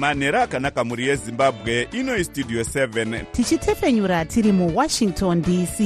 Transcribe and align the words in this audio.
manhero 0.00 0.40
akanaka 0.42 0.84
mhuri 0.84 1.08
yezimbabwe 1.08 1.88
inoi 1.92 2.24
studio 2.24 2.60
7 2.62 3.24
tichitefenyura 3.32 4.24
tiri 4.24 4.52
muwashington 4.52 5.42
dc 5.42 5.80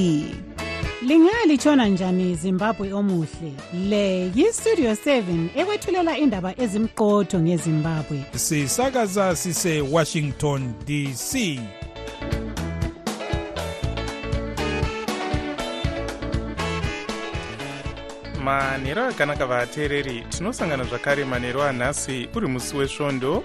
lingalitshona 1.02 1.86
njani 1.86 2.34
zimbabwe 2.34 2.92
omuhle? 2.92 3.52
Le 3.88 4.30
yistudio 4.34 4.92
7 4.92 5.48
ekwethulela 5.54 6.18
indaba 6.18 6.54
ezimqotho 6.60 7.40
ngezimbabwe. 7.40 8.24
Sisakaza 8.34 9.36
sisewashington 9.36 10.74
dc 10.86 11.60
manhero 18.44 19.04
akanaka 19.04 19.46
vateereri 19.46 20.26
tinosangana 20.28 20.84
zvakare 20.84 21.24
manhero 21.24 21.62
anhasi 21.62 22.28
uri 22.34 22.46
musi 22.46 22.76
wesvondo 22.76 23.44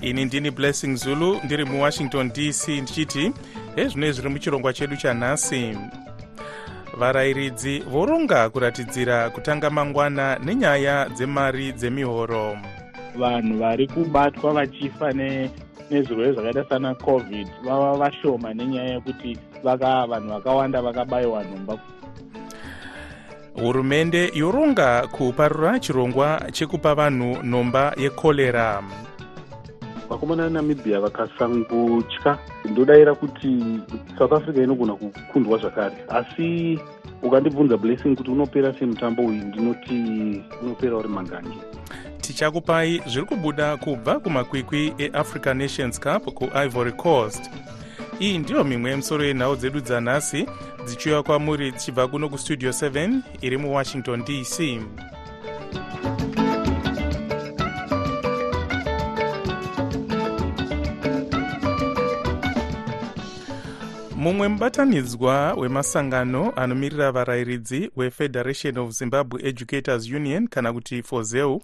ini 0.00 0.24
ndini 0.24 0.50
blessing 0.50 0.96
zulu 0.96 1.40
ndiri 1.44 1.64
muwashington 1.64 2.30
dc 2.32 2.68
ndichiti 2.68 3.32
hezvinoi 3.76 4.12
zviri 4.12 4.28
muchirongwa 4.28 4.72
chedu 4.72 4.96
chanhasi 4.96 5.76
varayiridzi 6.98 7.78
voronga 7.78 8.50
kuratidzira 8.50 9.30
kutanga 9.30 9.70
mangwana 9.70 10.38
nenyaya 10.38 11.08
dzemari 11.08 11.72
dzemihoro. 11.72 12.58
Vanhu 13.16 13.58
vari 13.58 13.86
kubatwa 13.86 14.52
vachifa 14.52 15.12
nezvirwere 15.90 16.32
zvakaita 16.32 16.64
sana 16.68 16.94
covid 16.94 17.48
vava 17.64 17.96
vashoma 17.96 18.54
nenyaya 18.54 18.94
yekuti 18.94 19.38
vanhu 19.62 20.28
vakawanda 20.28 20.82
vakabayiwa 20.82 21.44
nhomba 21.44 21.78
hurumende 23.54 24.30
yoronga 24.34 25.06
kuparura 25.06 25.80
chirongwa 25.80 26.42
chekupa 26.52 26.94
vanhu 26.94 27.38
nhomba 27.44 27.94
yekorera 27.96 28.82
vakomana 30.08 30.44
venamibhia 30.44 31.00
vakasangotya. 31.00 32.38
Ndodayira 32.64 33.14
kuti 33.14 33.80
south 34.18 34.32
africa 34.32 34.58
inogona 34.58 34.94
kukundwa 34.94 35.58
zvakare. 35.58 35.96
Asi 36.08 36.78
ukandibvunza 37.22 37.76
blessing 37.76 38.16
kuti 38.16 38.30
unopera 38.30 38.72
sei 38.72 38.86
mutambo 38.86 39.22
uyu? 39.22 39.44
Ndinoti 39.44 39.94
unopera 40.62 40.96
uri 40.96 41.08
mangange 41.08 41.56
tichakupai 42.26 43.02
zviri 43.06 43.26
kubuda 43.26 43.76
kubva 43.76 44.20
kumakwikwi 44.20 44.94
eafrica 44.98 45.54
nations 45.54 46.00
cup 46.00 46.24
kuivory 46.34 46.92
coast. 46.92 47.50
Iyi 48.20 48.38
ndiyo 48.38 48.64
mimwe 48.64 48.90
yemusoro 48.90 49.24
yenhau 49.24 49.56
dzedu 49.56 49.80
dzanhasi 49.80 50.46
dzichiuya 50.84 51.22
kwamuri 51.22 51.72
dzichibva 51.72 52.08
kuno 52.08 52.28
kustudio 52.28 52.70
7 52.70 53.20
iri 53.40 53.56
muwashington 53.56 54.24
dc 54.24 54.80
mumwe 64.26 64.48
mubatanidzwa 64.48 65.54
wemasangano 65.54 66.52
anomirira 66.56 67.12
varayiridzi 67.12 67.90
wefederation 67.96 68.78
of 68.78 68.90
zimbabwe 68.90 69.40
educators 69.48 70.10
union 70.10 70.48
kana 70.48 70.72
kuti 70.72 71.02
fozeu 71.02 71.62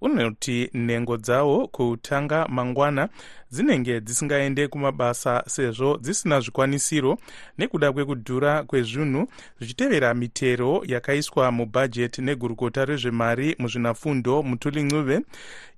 unoti 0.00 0.70
nhengo 0.74 1.16
dzavo 1.16 1.68
kutanga 1.68 2.48
mangwana 2.48 3.08
dzinenge 3.50 4.00
dzisingaende 4.00 4.68
kumabasa 4.68 5.44
sezvo 5.46 5.98
dzisina 6.00 6.40
zvikwanisiro 6.40 7.18
nekuda 7.58 7.92
kwekudhura 7.92 8.62
kwezvinhu 8.62 9.28
zvichitevera 9.60 10.14
mitero 10.14 10.82
yakaiswa 10.86 11.52
mubhajeti 11.52 12.22
negurukota 12.22 12.84
rezvemari 12.84 13.56
muzvinafundo 13.58 14.42
mutulincuve 14.42 15.20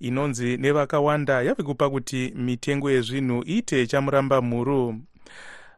inonzi 0.01 0.57
nevakawanda 0.57 1.43
yave 1.43 1.63
kupa 1.63 1.91
kuti 1.91 2.33
mitengo 2.37 2.91
yezvinhu 2.91 3.45
iite 3.49 3.87
chamuramba 3.87 4.43
mhuru 4.43 4.97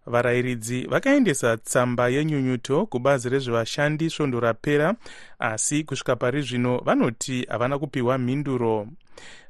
varayiridzi 0.06 0.86
vakaendesa 0.86 1.56
tsamba 1.56 2.08
yenyunyuto 2.08 2.86
kubazi 2.86 3.28
rezvevashandi 3.28 4.10
svondo 4.10 4.40
rapera 4.40 4.94
asi 5.38 5.84
kusvika 5.84 6.16
pari 6.16 6.42
zvino 6.42 6.78
vanoti 6.78 7.46
havana 7.48 7.78
kupiwa 7.78 8.18
mhinduro. 8.18 8.86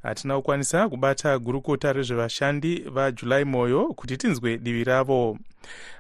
Hatina 0.03 0.37
kukwanisa 0.37 0.89
kubata 0.89 1.39
gurukota 1.39 1.93
rezvevashandi 1.93 2.77
vajulai 2.79 3.45
moyo 3.45 3.85
kuti 3.85 4.17
tinzwe 4.17 4.59
divi 4.59 4.85
ravo. 4.85 5.39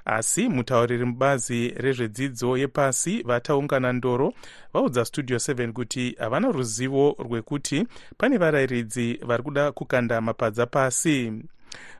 Asi 0.04 0.48
mutauriri 0.48 1.04
mubazi 1.04 1.68
rezvedzidzo 1.68 2.56
yepasi 2.56 3.22
vataungana 3.22 3.92
ndoro 3.92 4.32
vaudza 4.72 5.04
studio 5.04 5.36
7 5.36 5.72
kuti 5.72 6.16
havana 6.18 6.52
ruzivo 6.52 7.16
rwekuti 7.18 7.86
pane 8.18 8.38
varayiridzi 8.38 9.20
vari 9.26 9.42
kuda 9.42 9.72
kukanda 9.72 10.20
mapadza 10.20 10.66
pasi 10.66 11.32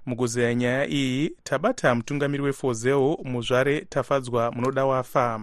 mukuzeya 0.07 0.55
nyaya 0.55 0.87
iyi 0.89 1.31
tabata 1.43 1.95
mutungamiri 1.95 2.43
wefozeo 2.43 3.19
muzvare 3.25 3.81
tafadzwa 3.81 4.53
munoda 4.53 4.87
wafa. 4.87 5.41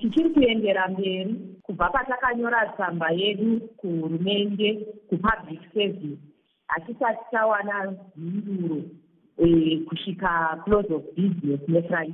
Tichiri 0.00 0.30
kuendera 0.30 0.88
mberi 0.88 1.34
kubva 1.62 1.90
patakanyora 1.90 2.72
tsamba 2.76 3.10
yedu 3.10 3.60
kuhurumende 3.76 4.74
kupublic 5.08 5.60
service 5.74 6.18
hatisati 6.68 7.20
tawana 7.30 7.94
mhinduro 8.16 8.82
e, 9.38 9.76
kusvika 9.76 10.62
close 10.64 10.94
of 10.94 11.02
business 11.16 11.60
nefriday 11.68 12.12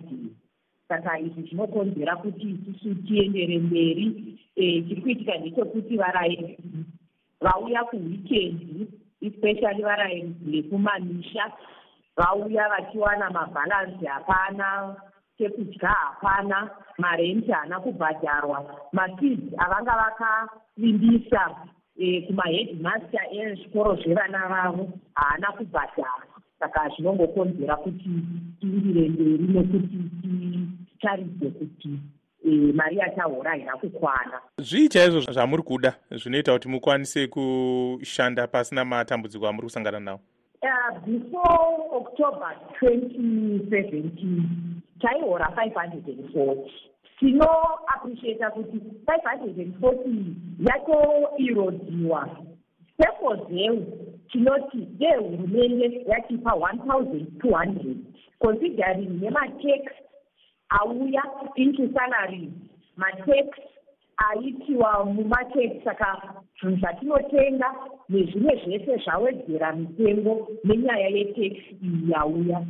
saka 0.89 1.19
izvi 1.19 1.43
zvinokonzera 1.43 2.17
kuti 2.17 2.47
isusu 2.51 2.95
tiendere 2.95 3.59
mberi 3.59 4.37
e, 4.57 4.83
chiri 4.83 5.03
kuitika 5.03 5.39
ndechekuti 5.39 5.97
varayiri 5.97 6.59
vauya 7.41 7.85
kuweekendi 7.85 8.87
especially 9.27 9.83
varayiri 9.83 10.35
vekumamisha 10.51 11.45
vauya 12.17 12.69
vachiwana 12.69 13.31
mabhalansi 13.31 14.07
hapana 14.07 14.97
chekudya 15.39 15.89
hapana 15.89 16.71
marenti 16.99 17.53
haana 17.53 17.81
kubhadharwa. 17.81 18.59
Mafees 18.93 19.41
avanga 19.59 19.95
vakavimbisa 19.97 21.57
e, 21.97 22.21
kumahedmaster 22.27 23.21
ezvikoro 23.33 23.97
zvevana 23.97 24.49
vavo 24.49 24.89
haana 25.15 25.53
kubhadharwa. 25.53 26.35
Saka 26.59 26.89
zvinongokonzera 26.89 27.77
kuti 27.77 28.11
tiindire 28.61 29.09
mberi 29.09 29.47
nekuti 29.55 29.99
titaridze 30.89 31.51
kuti 31.51 31.99
mari 32.51 32.97
yatahora 32.97 33.51
haina 33.51 33.77
kukwana. 33.77 34.41
Zvii 34.59 34.89
chaizvo 34.89 35.21
zvamuri 35.21 35.63
kuda 35.63 35.95
zvinoita 36.11 36.53
kuti 36.53 36.69
mukwanise 36.69 37.27
kushanda 37.27 38.47
pasina 38.47 38.85
matambudziko 38.85 39.49
amuri 39.49 39.67
kusangana 39.67 40.01
nawo. 40.01 40.21
Uh, 40.63 40.99
before 41.07 41.89
october 41.93 42.57
2017 42.81 44.43
taihora 45.01 45.47
540 45.47 46.71
tinoappreciata 47.19 48.51
kuti 48.51 48.81
540 49.07 50.35
yatoirodiwa. 50.59 52.29
Sefozeu 52.97 53.87
tinoti 54.33 54.79
dehurumende 54.79 56.05
yatipa 56.07 56.51
1200 56.51 57.95
considering 58.39 59.21
nematax 59.21 59.83
auya 60.81 61.23
into 61.57 61.89
salaries 61.95 62.51
matax 62.97 63.49
aitiwa 64.17 65.05
mumatex 65.05 65.85
saka 65.85 66.35
zvinhu 66.61 66.77
zvatinotenga 66.77 67.75
nezvimwe 68.09 68.61
zvese 68.65 68.97
zvawedzera 69.05 69.73
mitengo 69.73 70.49
nenyaya 70.65 71.09
yetex 71.09 71.53
iyi 71.83 72.11
yauya. 72.11 72.67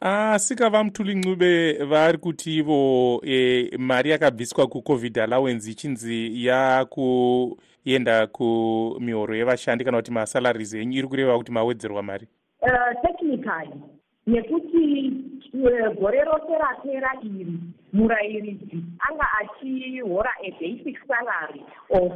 Asi 0.00 0.54
ah, 0.54 0.56
kava 0.56 0.84
mutulincube 0.84 1.72
vari 1.72 2.18
kuti 2.18 2.56
ivo 2.56 3.20
e, 3.24 3.70
mari 3.78 4.10
yakabviswa 4.10 4.66
kucovid 4.66 5.18
allowance 5.18 5.70
ichinzi 5.70 6.46
yakuenda 6.46 8.26
kumihoro 8.26 9.36
yevashandi 9.36 9.84
kana 9.84 9.96
kuti 9.98 10.12
masalaries 10.12 10.74
enyu. 10.74 10.98
Iri 10.98 11.08
kureva 11.08 11.38
kuti 11.38 11.52
mawedzerwa 11.52 12.02
mari? 12.02 12.28
Uh, 12.62 12.68
technically 13.02 13.95
nekuti 14.26 15.12
uh, 15.54 15.94
gore 16.00 16.20
rose 16.24 16.54
rapera 16.58 17.10
iri 17.22 17.58
murayiridzi 17.92 18.78
anga 19.08 19.26
achihora 19.40 20.30
a 20.42 20.50
basic 20.60 20.96
salary 21.06 21.62
of 21.90 22.12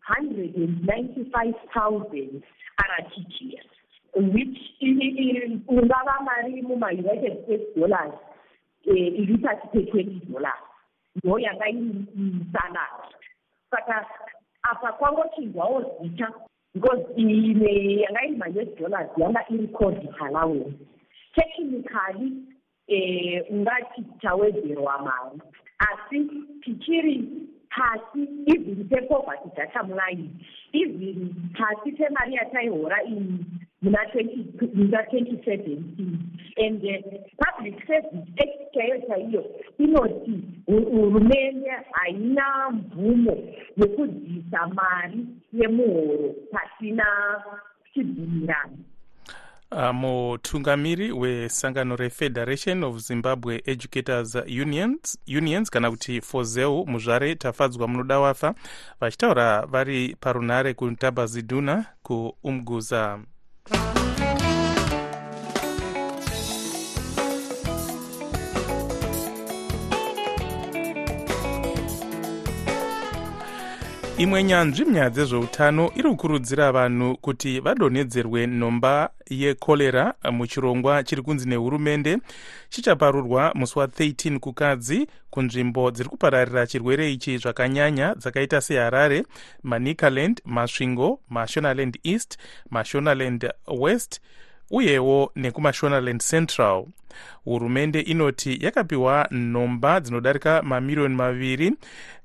hundred 0.00 0.54
and 0.54 0.86
ninety 0.86 1.24
five 1.34 1.54
thousand 1.74 2.42
rtgs 2.78 3.66
which 4.14 4.58
ungava 5.68 6.14
mari 6.24 6.62
mumaunited 6.62 7.44
states 7.44 7.74
dollars 7.76 8.14
um 8.86 8.96
iri 8.96 9.36
pasi 9.42 9.66
pe-twenty 9.72 10.20
dollars. 10.30 10.62
Ndo 11.16 11.38
yanga 11.38 11.68
iri 11.68 12.06
salary 12.52 13.14
saka 13.70 14.06
apa 14.62 14.92
kwangochinjwawo 14.92 15.98
zita 16.02 16.32
because 16.76 17.00
yanga 17.16 18.22
ma-us 18.38 18.68
dollars 18.78 19.08
yanga 19.16 19.72
code 19.78 20.08
allowance 20.20 20.74
technically 21.34 22.32
um 22.88 23.42
ungati 23.50 24.02
tawedzerwa 24.22 24.98
mari 25.02 25.40
asi 25.78 26.18
tichiri 26.64 27.24
pasi 27.70 28.28
even 28.46 28.88
pepoverty 28.88 29.48
data 29.56 29.82
line 30.00 30.28
even 30.72 31.34
pasi 31.58 31.92
pemari 31.92 32.34
yataihora 32.34 33.02
iyi 33.04 33.44
muna 33.82 33.98
twenty 34.12 35.42
seventeen 35.44 36.30
and 36.56 36.82
uh, 36.84 37.18
public 37.44 37.74
service 37.86 38.26
chaiyo 38.74 38.98
chaiyo 39.08 39.44
inoti 39.78 40.40
hurumende 40.66 41.70
haina 41.92 42.70
mvumo 42.70 43.36
yekudzisa 43.76 44.66
mari 44.74 45.26
yemuhoro 45.52 46.34
pasina 46.52 47.04
chibvumirano 47.94 48.76
Uh, 49.70 49.90
mutungamiri 49.94 51.12
wesangano 51.12 51.96
refederation 51.96 52.84
of 52.84 52.98
zimbabwe 52.98 53.62
educators 53.66 54.34
unions, 54.34 55.18
unions 55.28 55.70
kana 55.70 55.90
kuti 55.90 56.20
fozeu 56.20 56.86
muzvare 56.86 57.34
tafadzwa 57.34 57.88
munoda 57.88 58.18
wafa 58.20 58.54
vachitaura 59.00 59.66
vari 59.66 60.16
parunhare 60.20 60.74
kutabaziduna 60.74 61.84
kuumguza 62.02 63.18
imwe 74.18 74.42
nyanzvi 74.44 74.84
munyaya 74.84 75.10
dzezveutano 75.10 75.90
iri 75.94 76.08
kukurudzira 76.08 76.72
vanhu 76.72 77.16
kuti 77.16 77.60
vadonhedzerwe 77.60 78.46
nhomba 78.46 79.10
yekorera 79.30 80.14
muchirongwa 80.32 81.04
chiri 81.04 81.22
kunzi 81.22 81.48
nehurumende. 81.48 82.18
Chichaparurwa 82.68 83.52
musi 83.54 83.74
wa13 83.78 84.38
kukadzi 84.38 85.06
kunzvimbo 85.30 85.90
dziri 85.90 86.08
kupararira 86.08 86.66
chirwere 86.66 87.12
ichi 87.12 87.38
zvakanyanya 87.38 88.14
dzakaita 88.14 88.60
seharare 88.60 89.24
manicaland 89.62 90.40
masvingo 90.44 91.20
mashonaland 91.28 91.98
east 92.04 92.38
mashonaland 92.70 93.50
west 93.68 94.20
uyewo 94.70 95.32
nekumashonaland 95.36 96.20
central. 96.20 96.86
Hurumende 97.44 98.00
inoti 98.00 98.58
yakapiwa 98.64 99.28
nhomba 99.32 100.00
dzinodarika 100.00 100.62
mamiriyoni 100.62 101.14
maviri 101.14 101.72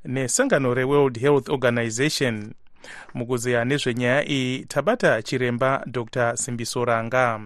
nesangano 0.05 0.73
reworld 0.73 1.19
health 1.19 1.49
organization. 1.49 2.53
Mukuzeya 3.13 3.65
nezvenyaya 3.65 4.29
iyi 4.29 4.65
tabata 4.65 5.21
chiremba 5.21 5.83
dr. 5.85 6.37
Simbisoranga. 6.37 7.41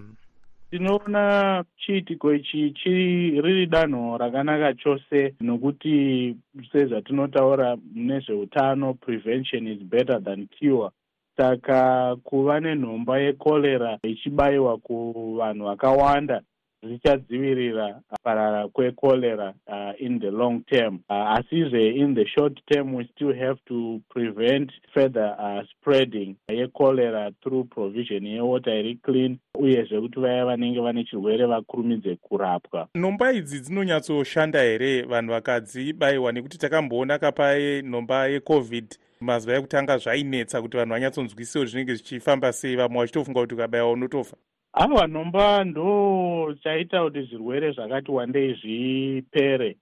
Tinoona 0.71 1.63
chiitiko 1.77 2.33
ichi 2.33 2.71
chiri 2.71 3.41
riri 3.41 3.65
danho 3.65 4.17
rakanaka 4.17 4.73
chose 4.73 5.33
nokuti 5.41 6.35
sezvatinotaura 6.71 7.77
nezveutano 7.95 8.93
prevention 8.93 9.67
is 9.67 9.79
better 9.83 10.23
than 10.23 10.47
cure 10.59 10.89
saka 11.37 12.15
kuva 12.23 12.59
nenhomba 12.59 13.19
yekorera 13.19 13.99
ichibayiwa 14.03 14.77
kuvanhu 14.77 15.65
vakawanda 15.65 16.41
zvichadzivirira 16.85 18.01
parara 18.23 18.67
kwekorera 18.67 19.53
uh, 19.67 20.01
in 20.01 20.19
the 20.19 20.31
long 20.31 20.63
term. 20.65 20.99
Uh, 21.09 21.37
asizve 21.37 21.95
in 21.95 22.15
the 22.15 22.25
short 22.25 22.59
term 22.71 22.93
we 22.93 23.09
still 23.15 23.33
have 23.33 23.57
to 23.67 24.01
prevent 24.09 24.71
further 24.93 25.35
uh, 25.39 25.63
spreading 25.71 26.35
yekorera 26.49 27.31
through 27.43 27.63
provision 27.65 28.25
yewater 28.25 28.73
iri 28.73 28.95
clean 28.95 29.37
uyezve 29.59 30.01
kuti 30.01 30.19
vaya 30.19 30.45
vanenge 30.45 30.79
vane 30.79 31.03
chirwere 31.03 31.45
vakurumidze 31.45 32.15
kurapwa. 32.15 32.87
Nhomba 32.95 33.33
idzi 33.33 33.59
dzinonyatsoshanda 33.59 34.61
here 34.61 35.01
vanhu 35.01 35.31
vakadzibayiwa 35.31 36.31
nekuti 36.31 36.57
takamboona 36.57 37.19
kapai 37.19 37.81
nhomba 37.81 38.27
yecovid 38.27 38.95
mazuva 39.25 39.57
ekutanga 39.57 39.97
zvainetsa 39.97 40.61
kuti 40.61 40.77
vanhu 40.77 40.93
vanyatsonzwisiwo 40.93 41.65
zvinenge 41.65 41.95
zvichifamba 41.95 42.53
sei 42.53 42.75
vamwe 42.75 42.99
vachitofunga 42.99 43.41
kuti 43.41 43.55
ukabayiwa 43.55 43.91
unotofa. 43.91 44.37
Ava 44.73 45.07
nhomba 45.07 45.63
ndo 45.63 46.55
chaita 46.63 47.03
kuti 47.03 47.21
zvirwere 47.21 47.71
zvakati 47.71 48.11
wandei 48.11 48.53
zvipere 48.61 49.77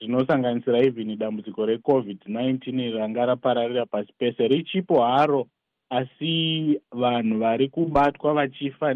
zvinosanganisira 0.00 0.78
even 0.78 1.18
dambudziko 1.18 1.66
recovid-19 1.66 2.92
ranga 2.98 3.26
rapararira 3.26 3.86
pasi 3.86 4.12
pese. 4.18 4.48
Richipo 4.48 5.02
haro 5.02 5.46
asi 5.90 6.80
vanhu 6.92 7.38
vari 7.38 7.68
kubatwa 7.68 8.34
vachifa 8.34 8.94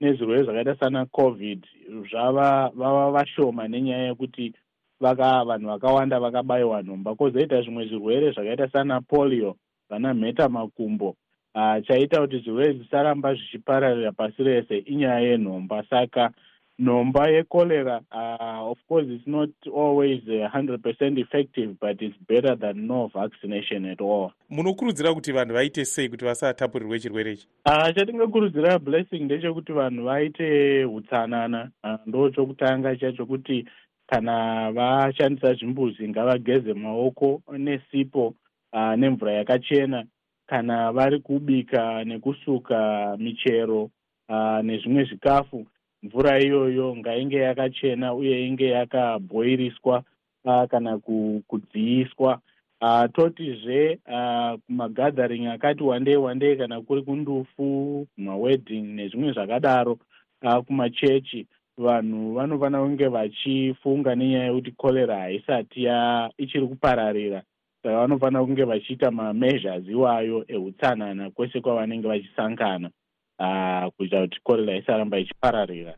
nezvirwere 0.00 0.42
zvakaita 0.42 0.76
sana 0.76 1.06
covid 1.06 1.66
zvava 2.10 2.70
vava 2.74 3.10
vashoma 3.10 3.68
nenyaya 3.68 4.08
yekuti 4.08 4.54
vaka 5.00 5.44
vanhu 5.44 5.68
vakawanda 5.68 6.20
vakabayiwa 6.20 6.82
nhomba 6.82 7.14
kwozoita 7.14 7.62
zvimwe 7.62 7.86
zvirwere 7.86 8.30
zvakaita 8.32 8.68
sana 8.68 9.00
polio 9.00 9.56
vana 9.90 10.14
mheta 10.14 10.48
makumbo. 10.48 11.16
Uh, 11.54 11.86
chaita 11.86 12.20
kuti 12.20 12.38
zvirwere 12.38 12.72
zvisaramba 12.72 13.34
zvichipararira 13.34 14.12
pasi 14.12 14.42
rese 14.42 14.78
inyaya 14.78 15.20
yenhomba 15.20 15.84
saka 15.90 16.30
nhomba 16.78 17.28
yekorera 17.28 18.00
uh, 18.12 18.70
of 18.70 18.78
course 18.88 19.06
it's 19.08 19.26
not 19.26 19.50
always 19.76 20.20
hundred 20.52 20.82
percent 20.82 21.18
effective 21.18 21.74
but 21.80 22.02
it's 22.02 22.16
better 22.28 22.54
than 22.56 22.86
no 22.86 23.10
vaccination 23.14 23.84
at 23.84 24.00
all. 24.00 24.30
Munokurudzira 24.50 25.14
kuti 25.14 25.32
vanhu 25.32 25.54
vaite 25.54 25.84
sei 25.84 26.08
kuti 26.08 26.24
vasatapurirwe 26.24 27.00
chirwere 27.00 27.32
ichi? 27.32 27.48
Uh, 27.66 27.94
chatingakurudzira 27.94 28.78
blessing 28.78 29.20
ndechekuti 29.20 29.72
vanhu 29.72 30.04
vaite 30.04 30.84
utsanana 30.84 31.70
uh, 31.84 31.90
ndo 32.06 32.30
chokutanga 32.30 32.96
chacho 32.96 33.26
kuti 33.26 33.66
kana 34.08 34.72
vashandisa 34.72 35.54
zvimbuzi 35.54 36.08
ngavageze 36.08 36.74
maoko 36.74 37.42
nesipo 37.58 38.34
uh, 38.72 38.94
nemvura 38.94 39.32
yakachena. 39.32 40.04
Kana 40.46 40.92
vari 40.92 41.20
kubika 41.20 42.04
nekusuka 42.04 43.16
michero 43.18 43.90
uh, 44.28 44.60
nezvimwe 44.62 45.04
zvikafu 45.04 45.66
mvura 46.02 46.40
iyoyo 46.40 46.96
ngainge 46.96 47.36
yakachena 47.36 48.14
uye 48.14 48.46
inge 48.46 48.68
yakabhoiriswa 48.68 50.02
uh, 50.44 50.64
kana 50.64 50.98
kudziiswa. 51.46 52.40
Uh, 52.80 53.04
totizve 53.12 53.98
uh, 54.06 54.58
kumagathering 54.66 55.46
akati 55.46 55.82
wandei 55.82 56.16
wandei 56.16 56.56
kana 56.56 56.80
kuri 56.80 57.02
kundufu 57.02 58.06
mawedding 58.16 58.82
nezvimwe 58.82 59.32
zvakadaro 59.32 59.98
uh, 60.42 60.64
kumachechi 60.64 61.46
vanhu 61.78 62.34
vanofanira 62.34 62.82
kunge 62.82 63.08
vachifunga 63.08 64.14
nenyaya 64.14 64.44
yekuti 64.44 64.72
korera 64.72 65.18
haisati 65.18 65.84
ya 65.84 66.30
ichiri 66.38 66.66
kupararira. 66.66 67.42
Saka 67.82 67.96
vanofanira 67.96 68.44
kunge 68.44 68.64
vachiita 68.64 69.10
mamezures 69.10 69.88
iwayo 69.88 70.44
eutsanana 70.48 71.30
kwese 71.30 71.60
kwavanenge 71.60 72.08
vachisangana 72.08 72.90
uh, 73.38 73.92
kuita 73.96 74.20
kuti 74.20 74.40
korera 74.44 74.76
isaramba 74.76 75.18
ichipararira. 75.18 75.94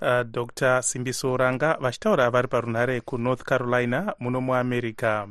Uh, 0.00 0.22
dr 0.22 0.82
simbiso 0.82 1.36
ranga 1.36 1.76
vachitaura 1.80 2.30
vari 2.30 2.48
parunhare 2.48 3.00
kunorth 3.00 3.42
carolina 3.42 4.14
muno 4.20 4.40
muamerica 4.40 5.28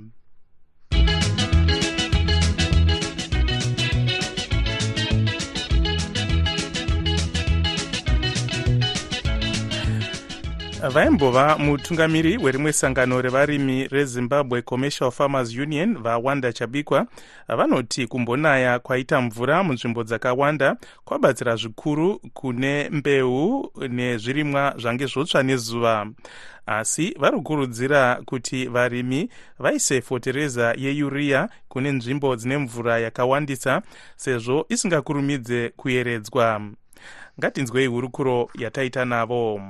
vaimbova 10.89 11.57
mutungamiri 11.57 12.37
werimwe 12.37 12.73
sangano 12.73 13.21
revarimi 13.21 13.87
rezimbabwe 13.87 14.61
commercial 14.61 15.11
farmers 15.11 15.57
union 15.57 15.97
vawanda 15.97 16.53
chabikwa. 16.53 17.07
Vanoti 17.47 18.07
kumbonaya 18.07 18.79
kwaita 18.79 19.21
mvura 19.21 19.63
munzvimbo 19.63 20.03
dzakawanda 20.03 20.77
kwabatsira 21.05 21.55
zvikuru 21.55 22.19
kune 22.33 22.89
mbeu 22.89 23.71
nezvirimwa 23.89 24.73
zvange 24.77 25.05
zvotsva 25.05 25.43
nezuva. 25.43 26.07
Asi 26.65 27.15
vari 27.19 27.37
kukurudzira 27.37 28.21
kuti 28.25 28.65
varimi 28.65 29.29
vaise 29.59 30.01
fotereza 30.01 30.75
yeuriya 30.77 31.49
kune 31.67 31.91
nzvimbo 31.91 32.35
dzine 32.35 32.57
mvura 32.57 32.99
yakawandisa 32.99 33.81
sezvo 34.15 34.65
isingakurumidze 34.69 35.69
kuyeredzwa. 35.69 36.61
Ngatinzwei 37.39 37.87
hurukuro 37.87 38.49
yataita 38.55 39.05
navo 39.05 39.61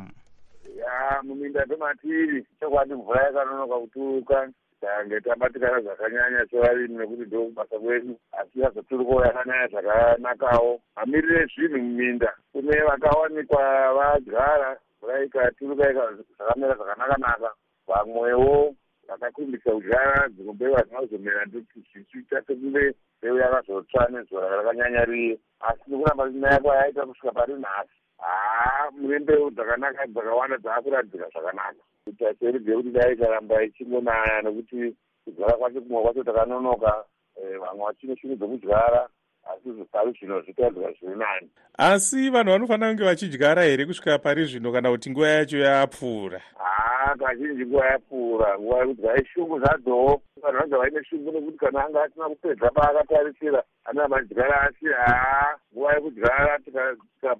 muminda 1.23 1.65
tomatiri 1.65 2.45
chokwadi 2.59 2.93
mvura 2.93 3.23
yakanonoka 3.23 3.79
kuturuka 3.79 4.49
tange 4.81 5.21
tabatikana 5.21 5.81
zvakanyanya 5.81 6.45
sevarimi 6.49 6.95
nekuti 6.97 7.21
ndo 7.21 7.45
kubasa 7.45 7.79
kwedu 7.79 8.13
asi 8.31 8.59
yazoturikwao 8.61 9.25
yakanyanya 9.25 9.67
zvakanakawo. 9.67 10.81
Mamirire 10.95 11.45
zvinhu 11.45 11.77
muminda 11.77 12.33
kune 12.51 12.81
vakawanikwa 12.81 13.93
vadyara 13.93 14.77
mvura 14.97 15.23
ikatiruka 15.23 15.93
zvakamera 15.93 16.75
zvakanaka-naka. 16.75 17.51
Vamwewo 17.87 18.75
vakakumbisa 19.07 19.71
kudyara 19.71 20.29
dzimwe 20.29 20.53
mbeu 20.53 20.73
hadzina 20.73 20.99
kuzomera 20.99 21.45
ndokuti 21.45 21.79
zvichiita 21.93 22.41
sekunge 22.47 22.93
mbeu 23.19 23.37
yakazotsva 23.37 24.07
nezuva 24.09 24.49
rakanyanya 24.49 25.05
riye. 25.05 25.39
Asi 25.59 25.81
nekuramba 25.87 26.29
nyaya 26.29 26.59
kwayaita 26.59 27.05
kusvika 27.05 27.31
pari 27.31 27.53
nhasi 27.53 27.97
haa 28.21 28.91
mune 28.91 29.19
mbeu 29.19 29.49
dzakanaka 29.49 30.07
dzakawanda 30.07 30.57
dzaakuratidzika 30.57 31.29
zvakanaka. 31.29 31.81
Kuita 32.03 32.33
serige 32.39 32.75
kuti 32.75 32.91
dai 32.91 33.13
ikaramba 33.13 33.63
ichingonaya 33.63 34.41
nekuti 34.41 34.95
kudyara 35.25 35.53
kwacho 35.57 35.81
kumwe 35.81 36.01
kwacho 36.01 36.23
takanonoka 36.23 37.05
eh, 37.35 37.59
vamwe 37.59 37.85
vachine 37.85 38.15
shungu 38.17 38.35
dzokudyara 38.35 39.09
asi 39.43 39.69
pari 39.91 40.11
zvino 40.11 40.41
zvitaudzika 40.41 40.91
zviri 40.91 41.15
nani. 41.15 41.49
Asi 41.77 42.29
vanhu 42.29 42.51
vanofanira 42.51 42.89
kunge 42.89 43.03
vachidyara 43.03 43.63
here 43.63 43.85
kusvika 43.85 44.19
pari 44.19 44.45
zvino 44.45 44.71
kana 44.71 44.91
kuti 44.91 45.09
nguva 45.11 45.27
yacho 45.27 45.57
yapfuura 45.57 46.41
haa 46.57 47.15
kazhinji 47.15 47.65
nguva 47.65 47.85
yapfuura 47.85 48.59
nguva 48.59 48.79
yekuti 48.79 49.01
vai 49.01 49.25
shungu 49.25 49.59
zvadzowo 49.59 50.21
vanhu 50.41 50.59
vanga 50.59 50.77
vaine 50.77 51.03
shungu 51.03 51.31
nekuti 51.31 51.57
kana 51.57 51.85
anga 51.85 52.03
asina 52.03 52.29
kupedza 52.29 52.69
paakatarisira 52.69 53.63
ana 53.85 54.07
madyara 54.07 54.61
asi 54.61 54.85
haa 54.85 55.55
nguva 55.73 55.93
yekudyara 55.93 56.59
tikasvika 56.59 57.35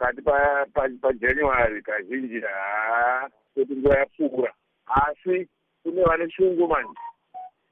pakati 0.00 0.98
pajanuary 1.00 1.82
kazhinji 1.82 2.40
haa 2.40 3.28
kuti 3.54 3.76
nguva 3.76 3.98
yapfuura. 3.98 4.52
Asi 4.86 5.48
kune 5.82 6.04
vane 6.04 6.30
shungu 6.30 6.68
manje. 6.68 6.98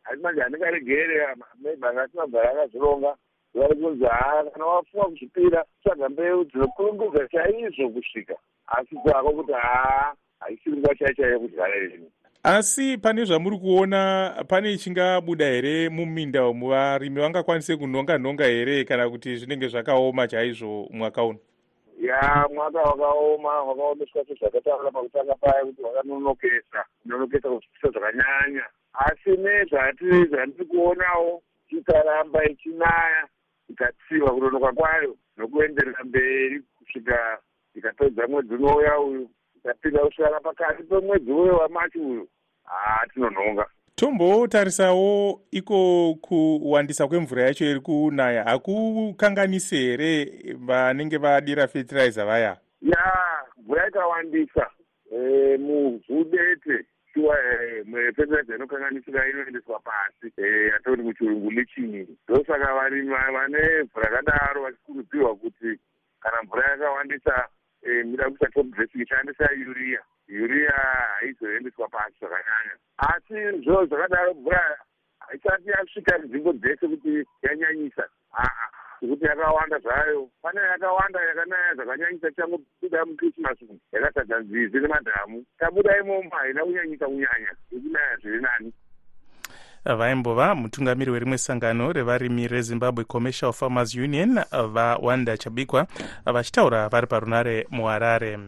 Asi 0.05 0.23
manje 0.23 0.41
handingaregere 0.41 1.37
maybe 1.63 1.87
anga 1.87 2.03
asina 2.03 2.23
kugara 2.25 2.51
akazvironga 2.51 3.17
vari 3.55 3.75
kunzi 3.77 4.05
haa 4.05 4.45
kana 4.45 4.67
wafunga 4.67 5.05
kuzvipira 5.05 5.65
tsvaga 5.83 6.09
mbeu 6.09 6.45
dzinokurungudza 6.45 7.29
chaizvo 7.29 7.89
kusvika. 7.89 8.35
Asi 8.67 8.97
dzako 9.05 9.31
kuti 9.33 9.53
haa 9.53 10.15
haisiri 10.41 10.77
nguva 10.77 10.95
chai 10.95 11.15
chaiyo 11.15 11.33
yekudyara 11.33 11.77
izvi 11.77 12.11
asi 12.43 12.99
pane 12.99 13.25
zvamuri 13.25 13.59
kuona 13.59 14.45
pane 14.49 14.77
chingabuda 14.79 15.47
here 15.47 15.89
muminda 15.89 16.49
umu? 16.49 16.69
Varimi 16.69 17.21
vangakwanise 17.21 17.77
kunhonga 17.77 18.19
nhonga 18.19 18.45
here 18.45 18.85
kana 18.85 19.11
kuti 19.11 19.37
zvinenge 19.37 19.69
zvakaoma 19.69 20.29
chaizvo 20.29 20.89
mwaka 20.91 21.25
uno 21.25 21.39
ya 22.01 22.49
mwaka 22.55 22.79
wakaoma 22.79 23.63
wakaomeswa 23.63 24.25
sezvakataura 24.25 24.91
pakutanga 24.91 25.35
paya 25.35 25.65
kuti 25.65 25.83
wakanonokesa. 25.83 26.85
Kunonokesa 27.03 27.49
kuzvipisa 27.49 27.89
zvakanyanya. 27.91 28.65
Asi 28.93 29.31
nezvati 29.31 30.25
zvandiri 30.27 30.65
kuonawo 30.65 31.43
ikaramba 31.69 32.45
ichinaya 32.45 33.29
ikatsiva 33.69 34.31
kunonoka 34.31 34.73
kwayo 34.73 35.17
nokuenderera 35.37 36.05
mberi 36.05 36.63
kusvika 36.79 37.39
ikapedza 37.75 38.27
mwedzi 38.27 38.55
unouya 38.55 39.01
uyu 39.01 39.31
ikapinda 39.57 40.01
kusvika 40.01 40.31
napakati 40.31 40.83
pemwedzi 40.83 41.33
uyo 41.33 41.57
wamachi 41.57 41.99
uyu. 41.99 42.29
Haa 42.65 43.07
tinonhonga 43.07 43.67
tombotarisawo 43.99 45.41
iko 45.51 46.15
kuwandisa 46.15 47.09
kwemvura 47.09 47.43
yacho 47.43 47.65
iri 47.65 47.81
kunaya. 47.81 48.45
Hakukanganisi 48.45 49.77
here 49.77 50.55
vanenge 50.59 51.17
vadira 51.19 51.69
fertilizer 51.69 52.25
vaya? 52.27 52.57
Ya 52.83 52.99
mvura 53.57 53.89
ikawandisa 53.89 54.71
e, 55.13 55.57
muvhu 55.59 56.25
dete 56.25 56.85
shuwa 57.15 57.37
fertilizer 58.17 58.55
inokanganisira 58.57 59.31
inoendeswa 59.31 59.81
pasi. 59.81 60.33
E, 60.37 60.67
yatoti 60.73 61.03
muchirungu 61.03 61.51
lichingi 61.51 62.07
ndosaka 62.29 62.75
varimi 62.75 63.11
vane 63.11 63.83
mvura 63.85 64.07
yakadaro 64.11 64.63
vachikurudzirwa 64.63 65.37
kuti 65.37 65.79
kana 66.21 66.43
mvura 66.43 66.71
yakawandisa 66.71 67.49
e, 67.83 68.03
mida 68.05 68.25
kuita 68.25 68.47
top 68.47 68.67
dressing 68.67 69.07
shandisa 69.07 69.49
uriya 69.71 70.01
uriya 70.29 70.73
haizoendeswa 71.21 71.89
pasi 71.89 72.17
zvakanyanya. 72.21 72.75
Asi 72.99 73.63
zvo 73.65 73.87
zvakadaro 73.87 74.35
mvura 74.35 74.79
haisati 75.19 75.69
yasvika 75.71 76.19
nzvimbo 76.19 76.53
dzese 76.53 76.89
kuti 76.89 77.25
yanyanyisa. 77.43 78.05
Aa 78.35 78.69
nekuti 79.03 79.25
yakawanda 79.25 79.79
zvayo. 79.79 80.29
Pane 80.43 80.61
yakawanda 80.61 81.21
yakanaya 81.21 81.75
zvakanyanyisa 81.75 82.31
changobuda 82.31 83.05
muchristmas 83.05 83.63
umu. 83.63 83.79
Yakatadza 83.93 84.41
nzizi 84.41 84.81
nemadhamu 84.81 85.45
tabuda 85.59 85.99
imomo 86.01 86.31
haina 86.31 86.65
kunyanyisa 86.65 87.07
kunyanya. 87.07 87.51
Yekunaya 87.73 88.17
zviri 88.17 88.41
nani. 88.41 88.73
Vaimbova 89.85 90.55
mutungamiri 90.55 91.11
werimwe 91.11 91.39
sangano 91.39 91.93
revarimi 91.93 92.49
rezimbabwe 92.49 93.05
commercial 93.05 93.53
farmers 93.53 93.95
union 93.95 94.41
vawanda 94.73 95.37
chabikwa 95.37 95.87
vachitaura 96.25 96.89
vari 96.89 97.07
parunare 97.07 97.67
muharare 97.71 98.39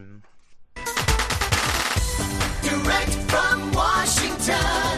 from 3.31 3.73
Washington, 3.73 4.95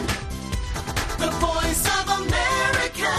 the 1.21 1.29
voice 1.37 1.85
of 1.97 2.05
America, 2.21 3.13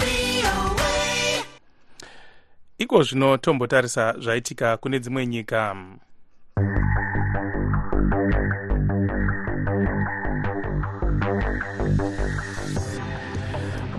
VOA. 0.00 1.44
iko 2.78 3.02
zvino 3.02 3.36
tombotarisa 3.36 4.14
zvaitika 4.18 4.76
kune 4.76 4.98
dzimwe 4.98 5.26
nyika 5.26 5.76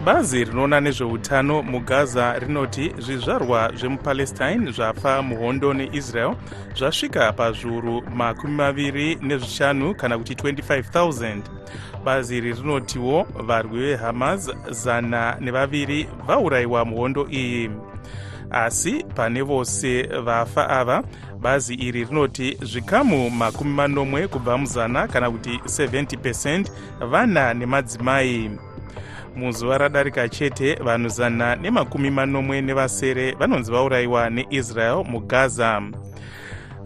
bazi 0.05 0.43
rinoona 0.43 0.81
nezveutano 0.81 1.63
mugaza 1.63 2.39
rinoti 2.39 2.93
zvizvarwa 2.97 3.71
zvemupalestine 3.75 4.71
zvafa 4.71 5.21
muhondo 5.21 5.73
neisrael 5.73 6.35
zvasvika 6.77 7.33
pazviuru 7.33 8.01
makumi 8.15 8.53
maviri 8.53 9.17
nezvishanu 9.21 9.95
kana 9.95 10.17
kuti 10.17 10.33
25000 10.33 11.41
bazi 12.05 12.37
iri 12.37 12.53
rinotiwo 12.53 13.27
varwi 13.47 13.79
vehamas 13.79 14.51
zana 14.69 15.37
nevaviri 15.39 16.09
vaurayiwa 16.27 16.85
muhondo 16.85 17.27
iyi. 17.31 17.69
Asi 18.51 19.03
pane 19.15 19.41
vose 19.41 20.03
vafa 20.03 20.69
ava 20.69 21.03
bazi 21.41 21.73
iri 21.73 22.03
rinoti 22.03 22.57
zvikamu 22.61 23.29
makumi 23.29 23.73
manomwe 23.73 24.27
kubva 24.27 24.57
muzana 24.57 25.07
kana 25.07 25.31
kuti 25.31 25.59
70 25.65 26.65
vana 26.99 27.53
nemadzimai 27.53 28.51
muzuva 29.35 29.77
radarika 29.77 30.29
chete 30.29 30.75
vanhu 30.75 31.09
zana 31.09 31.55
nemakumi 31.55 32.09
manomwe 32.09 32.61
nevasere 32.61 33.31
vanonzi 33.31 33.71
vaurayiwa 33.71 34.29
neisrael 34.29 35.05
mugaza. 35.05 35.81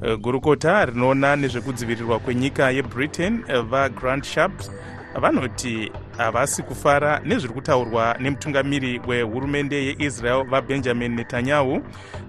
Eh, 0.02 0.18
gurukota 0.18 0.86
rinoona 0.86 1.36
nezvekudzivirirwa 1.36 2.20
kwenyika 2.20 2.72
yebritain 2.72 3.44
eh, 3.48 3.62
vagrant 3.62 4.26
sharps 4.26 4.72
vanoti 5.16 5.92
havasi 6.18 6.64
kufara 6.64 7.22
nezviri 7.26 7.54
kutaurwa 7.54 8.16
nemutungamiri 8.20 9.02
wehurumende 9.08 9.86
yeisrael 9.86 10.44
vabenjamin 10.44 11.16
netanyahu 11.16 11.82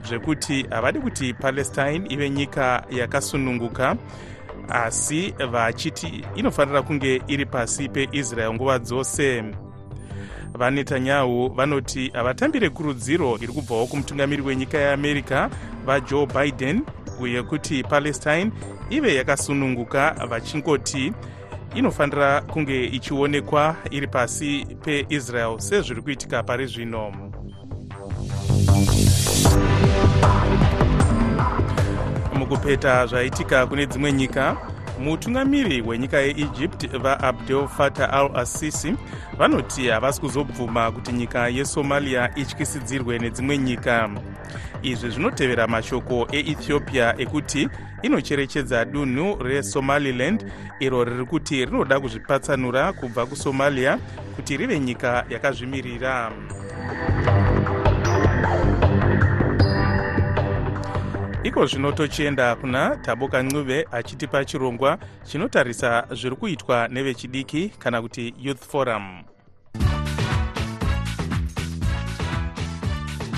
zvekuti 0.08 0.66
havadi 0.70 0.98
kuti 1.00 1.34
palestine 1.34 2.02
ive 2.08 2.30
nyika 2.30 2.84
yakasununguka 2.90 3.96
asi 4.68 5.34
vachiti 5.50 6.24
inofanira 6.34 6.82
kunge 6.82 7.22
iri 7.28 7.46
pasi 7.46 7.88
peisrael 7.88 8.54
nguva 8.54 8.78
dzose 8.78 9.44
vanetanyahu 10.60 11.48
vanoti 11.48 12.10
havatambire 12.14 12.70
kurudziro 12.70 13.38
iri 13.42 13.52
kubvawo 13.52 13.86
kumutungamiri 13.86 14.42
wenyika 14.42 14.78
yeamerica 14.78 15.48
vajoe 15.86 16.26
biden 16.26 16.82
yekuti 17.26 17.82
palestine 17.82 18.50
ive 18.90 19.14
yakasununguka 19.14 20.14
vachingoti 20.28 21.12
inofanira 21.74 22.40
kunge 22.40 22.84
ichionekwa 22.84 23.76
iri 23.90 24.06
pasi 24.06 24.66
peisrael 24.84 25.58
sezviri 25.58 26.02
kuitika 26.02 26.42
pari 26.42 26.66
zvino. 26.66 27.12
Mukupeta 32.34 33.06
zvaitika 33.06 33.66
kune 33.66 33.86
dzimwe 33.86 34.12
nyika 34.12 34.56
mutungamiri 35.00 35.82
wenyika 35.82 36.18
yeegypt 36.18 36.96
vaabdel 36.96 37.68
fatah 37.68 38.12
al 38.12 38.30
assisi 38.36 38.94
vanoti 39.38 39.88
havasi 39.88 40.20
kuzobvuma 40.20 40.90
kuti 40.92 41.12
nyika 41.12 41.48
yesomalia 41.48 42.34
ityisidzirwe 42.36 43.18
nedzimwe 43.18 43.58
nyika. 43.58 44.10
Izvi 44.82 45.10
zvinotevera 45.10 45.66
mashoko 45.66 46.28
eethiopia 46.32 47.14
ekuti 47.18 47.68
inocherechedza 48.02 48.84
dunhu 48.84 49.42
resomaliland 49.42 50.44
iro 50.80 51.04
riri 51.04 51.24
kuti 51.24 51.64
rinoda 51.64 52.00
kuzvipatsanura 52.00 52.92
kubva 52.92 53.26
kusomalia 53.26 53.98
kuti 54.36 54.56
rive 54.56 54.80
nyika 54.80 55.24
yakazvimirira 55.30 56.32
iko 61.44 61.66
zvino 61.66 61.92
tochienda 61.92 62.56
kuna 62.56 62.96
taboka 62.96 63.42
ncube 63.42 63.86
achitipa 63.90 64.44
chirongwa 64.44 64.98
chinotarisa 65.24 66.06
zviri 66.14 66.36
kuitwa 66.36 66.88
nevechidiki 66.88 67.68
kana 67.68 68.02
kuti 68.02 68.34
youth 68.38 68.64
forum. 68.64 69.22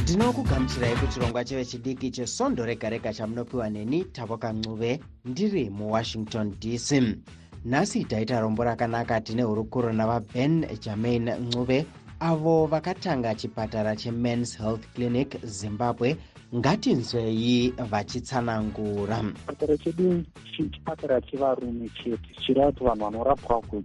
Ndinokugamuchirai 0.02 0.97
kuchirongwa 0.97 1.44
chevechidiki 1.44 2.11
chesondo 2.11 2.66
rega 2.66 2.90
rega 2.90 3.12
chamunopiwa 3.14 3.71
neni 3.71 4.04
tavoka 4.04 4.52
ncube 4.52 5.00
ndiri 5.25 5.71
muwashington 5.71 6.54
dc 6.61 7.02
nhasi 7.64 8.04
taita 8.04 8.40
rombo 8.40 8.64
rakanaka 8.64 9.21
tine 9.21 9.42
hurukuro 9.42 9.92
navaben 9.92 10.66
germain 10.80 11.30
ncube 11.30 11.87
avo 12.21 12.66
vakatanga 12.66 13.35
chipatara 13.35 13.97
chemans 13.97 14.59
health 14.59 14.87
clinic 14.94 15.44
zimbabwe 15.44 16.16
ngatinzwei 16.54 17.73
vachitsanangura. 17.90 19.16
Chipatara 19.47 19.76
chedu 19.78 20.25
chi- 20.44 20.68
chipatara 20.71 21.21
chevarume 21.21 21.88
chete 21.97 22.28
chireva 22.44 22.73
kuti 22.73 22.85
vanhu 22.85 23.00
vanorapwa 23.04 23.61
ku- 23.68 23.85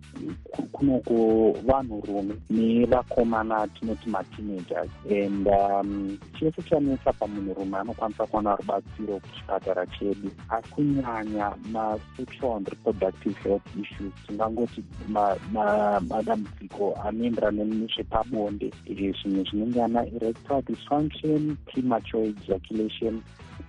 ku- 0.52 0.68
kunoko 0.74 1.54
vanhurume 1.66 2.36
nevakomana 2.50 3.68
tinoti 3.80 4.10
mateenagers. 4.10 4.90
And 5.10 5.48
um, 5.48 6.20
chese 6.40 6.62
chanetsa 6.70 7.14
pamunhurume 7.14 7.78
anokwanisa 7.78 8.26
kuwana 8.28 8.56
rubatsiro 8.56 9.20
kuchipatara 9.20 9.86
chedu. 9.88 10.30
Asi 10.50 10.70
kunyanya 10.72 11.54
masexual 11.72 12.58
and 12.58 12.68
reproductive 12.70 13.38
health 13.38 13.64
issues 13.80 14.12
tingangoti 14.28 14.84
ma- 15.08 15.38
ma- 15.54 16.00
madambudziko 16.02 16.94
anoenderana 17.06 17.64
nezvepabonde 17.64 18.74
eh, 18.86 19.16
zvimwe 19.24 19.44
zvinenge 19.44 19.82
ana 19.84 20.06
erectile 20.06 20.62
dysfunction 20.68 21.56
premature 21.66 22.34
ejaculation 22.58 23.22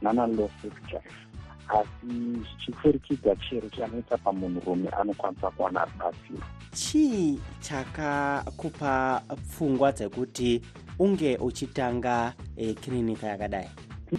nana 0.02 0.26
low 0.26 0.50
sex 0.62 0.73
drive 0.88 1.14
asi 1.68 2.07
zvichifurikidza 2.07 3.37
chero 3.37 3.68
chanoita 3.68 4.16
pamunhurume 4.18 4.88
anokwanisa 4.88 5.50
kuwana 5.50 5.85
rubatsiro. 5.85 6.42
Chii 6.73 7.38
chakakupa 7.61 9.23
pfungwa 9.49 9.92
dzekuti 9.92 10.61
unge 10.99 11.37
uchitanga 11.37 12.35
e, 12.57 12.75
kirinika 12.75 13.26
yakadai? 13.26 13.68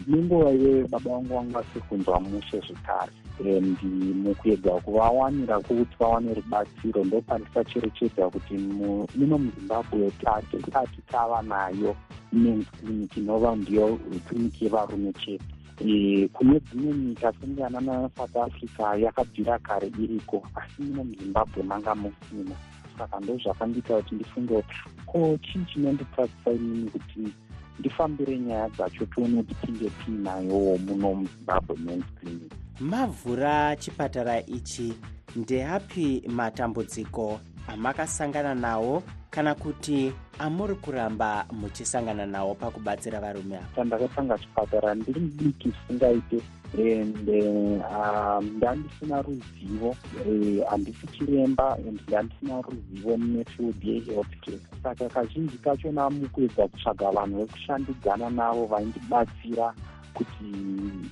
Nenguva 0.07 0.51
iyoyo 0.51 0.87
baba 0.87 1.11
vangu 1.11 1.35
vanga 1.35 1.63
sekunzwa 1.73 2.19
mushe 2.19 2.59
zvekare. 2.59 3.11
And 3.39 3.77
mukuedza 4.23 4.71
kuvawanira 4.71 5.59
kuti 5.59 5.95
vawane 5.99 6.33
rubatsiro. 6.33 7.03
Ndopandisacherichedza 7.05 8.29
kuti 8.29 8.53
mu- 8.53 9.07
muno 9.15 9.37
muzimbabwe 9.37 10.11
tatisati 10.11 11.01
tava 11.11 11.41
nayo 11.41 11.95
mens 12.33 12.65
clinic 12.79 13.17
inova 13.17 13.55
ndiyo 13.55 13.99
kiriniki 14.29 14.63
yevarume 14.65 15.13
chete. 15.13 15.43
Eh, 15.85 16.29
kune 16.33 16.59
dzimwe 16.59 16.93
nyika 16.97 17.33
sengana 17.41 17.81
nasouth 17.81 18.35
africa 18.35 18.99
yakabvira 19.01 19.59
kare 19.59 19.87
iriko 19.87 20.43
asi 20.55 20.81
muno 20.81 21.03
muzimbabwe 21.03 21.63
manga 21.63 21.95
musina. 21.95 22.55
Saka 22.97 23.19
ndo 23.19 23.37
zvakandiita 23.37 23.95
kuti 24.01 24.15
ndifunge 24.15 24.53
kuti 24.55 24.75
ko 25.05 25.37
chii 25.41 25.65
chinonditsatsa 25.73 26.51
inini 26.51 26.89
kuti 26.89 27.33
ndifambire 27.79 28.39
nyaya 28.39 28.69
dzacho 28.69 29.05
tione 29.05 29.43
kuti 29.43 29.55
tinge 29.65 29.89
tiinayowo 30.05 30.77
muno 30.77 31.13
muzimbabwe 31.13 31.75
mens 31.77 32.05
clinic? 32.19 32.51
Mavhura 32.79 33.75
chipatara 33.75 34.45
ichi 34.45 34.93
ndeapi 35.35 36.23
matambudziko 36.27 37.39
amakasangana 37.73 38.55
nawo 38.55 39.03
kana 39.29 39.55
kuti 39.55 40.11
amuri 40.39 40.75
kuramba 40.75 41.45
muchisangana 41.51 42.25
nawo 42.25 42.55
pakubatsira 42.55 43.19
varume 43.19 43.57
ava. 43.57 43.67
Pandakatanga 43.75 44.37
chipatara 44.37 44.95
ndiri 44.95 45.19
mudiki 45.21 45.69
zvisingaite 45.69 46.41
and 46.77 47.29
um, 47.29 48.45
ndandisina 48.57 49.21
ruzivo 49.21 49.95
eh, 50.25 50.65
handisi 50.69 51.07
chiremba 51.07 51.73
and 51.73 51.99
ndandisina 52.07 52.61
ruzivo 52.61 53.17
mune 53.17 53.45
field 53.45 53.83
yehealth 53.83 54.35
care. 54.45 54.59
Saka 54.83 55.09
kazhinji 55.09 55.57
kachona 55.57 56.09
mukuedza 56.09 56.67
kutsvaga 56.67 57.11
vanhu 57.11 57.37
vekushandidzana 57.39 58.29
navo 58.29 58.65
vaindibatsira 58.65 59.73
kuti 60.13 60.49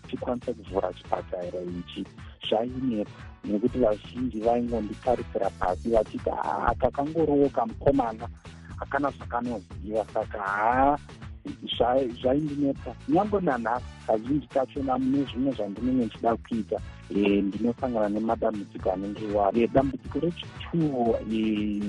tikwanise 0.10 0.54
kuvhura 0.54 0.94
chipatara 0.94 1.62
ichi 1.80 2.06
zvainetsa 2.50 3.12
nekuti 3.46 3.80
vazhinji 3.80 4.40
vaingonditarisira 4.42 5.50
pasi 5.50 5.90
vachiti 5.90 6.30
"Ah, 6.30 6.68
aka 6.68 6.92
kangoriwo 6.92 7.50
kamukomana 7.50 8.28
hakana 8.80 9.12
zvakanoziva. 9.12 10.06
Saka 10.14 10.40
haa 10.40 10.98
zva- 11.78 12.08
zvaindinetsa 12.22 12.96
nyange 13.10 13.40
nanhasi 13.40 13.86
kazhinji 14.08 14.48
kachona 14.48 14.98
mune 14.98 15.24
zvimwe 15.24 15.52
zvandinenge 15.54 16.06
ndichida 16.06 16.36
kuita 16.36 16.80
ndinosangana 17.16 18.10
nemadambudziko 18.10 18.92
anenge 18.92 19.26
iwayo 19.26 19.52
Eh, 19.64 19.70
dambudziko 19.74 20.20
rechituwo 20.20 21.20
eh, 21.32 21.82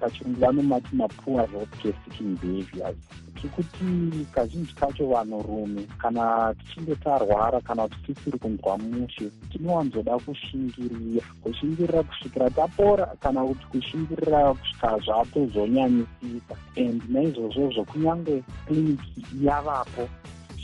pachirungu 0.00 0.40
vanomati 0.40 0.96
mapoor 0.96 1.46
health 1.50 1.82
care 1.82 1.94
seeking 2.04 2.36
behaviors. 2.40 2.96
Kekuti 3.34 4.26
kazhinji 4.34 4.74
kacho 4.74 5.06
vanhurume 5.06 5.82
kana 5.98 6.54
tichinge 6.54 6.94
tarwara 6.96 7.60
kana 7.60 7.88
kuti 7.88 8.14
tisiri 8.14 8.38
kunzwa 8.38 8.78
mushe 8.78 9.30
tinowanzoda 9.52 10.18
kushingirira. 10.18 11.26
Kushingirira 11.42 12.02
kusvikira 12.02 12.50
tapora 12.50 13.06
kana 13.20 13.44
kuti 13.44 13.66
kushingirira 13.66 14.54
kusvika 14.54 14.98
zvatozonyanyisika 14.98 16.54
and 16.76 17.02
naizvozvozvo 17.08 17.84
kunyange 17.84 18.42
kliniki 18.66 19.22
yavapo 19.42 20.08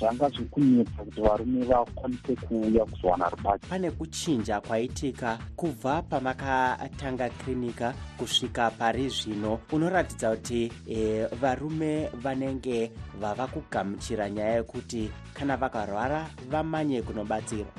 zvanga 0.00 0.28
zviri 0.28 0.48
kunetsa 0.50 1.04
kuti 1.04 1.20
varume 1.20 1.64
vakwanise 1.64 2.36
kuuya 2.36 2.84
kuzowana 2.84 3.28
rubatsiro 3.28 3.68
pane 3.70 3.90
kuchinja 3.90 4.60
kwaitika 4.60 5.38
kubva 5.56 6.02
pamakatanga 6.02 7.28
kirinika 7.28 7.94
kusvika 8.16 8.70
pari 8.70 9.08
zvino. 9.08 9.60
Unoratidza 9.72 10.30
kuti 10.30 10.72
e, 10.88 11.26
varume 11.40 12.08
vanenge 12.22 12.90
vava 13.20 13.46
kugamuchira 13.46 14.30
nyaya 14.30 14.54
yekuti 14.56 15.10
kana 15.34 15.56
vakarwara 15.56 16.30
vamanye 16.50 17.02
kunobatsirwa. 17.02 17.72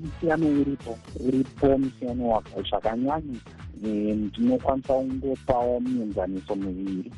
Musiyano 0.00 0.46
uripo 0.46 0.98
uripo 1.26 1.78
musiyano 1.78 2.28
waka 2.28 2.62
zvakanyanyisa 2.62 3.62
Eh, 3.84 4.16
ndinokwanisa 4.16 4.94
kungopawo 4.94 5.80
muenzaniso 5.80 6.54
miviri 6.54 7.12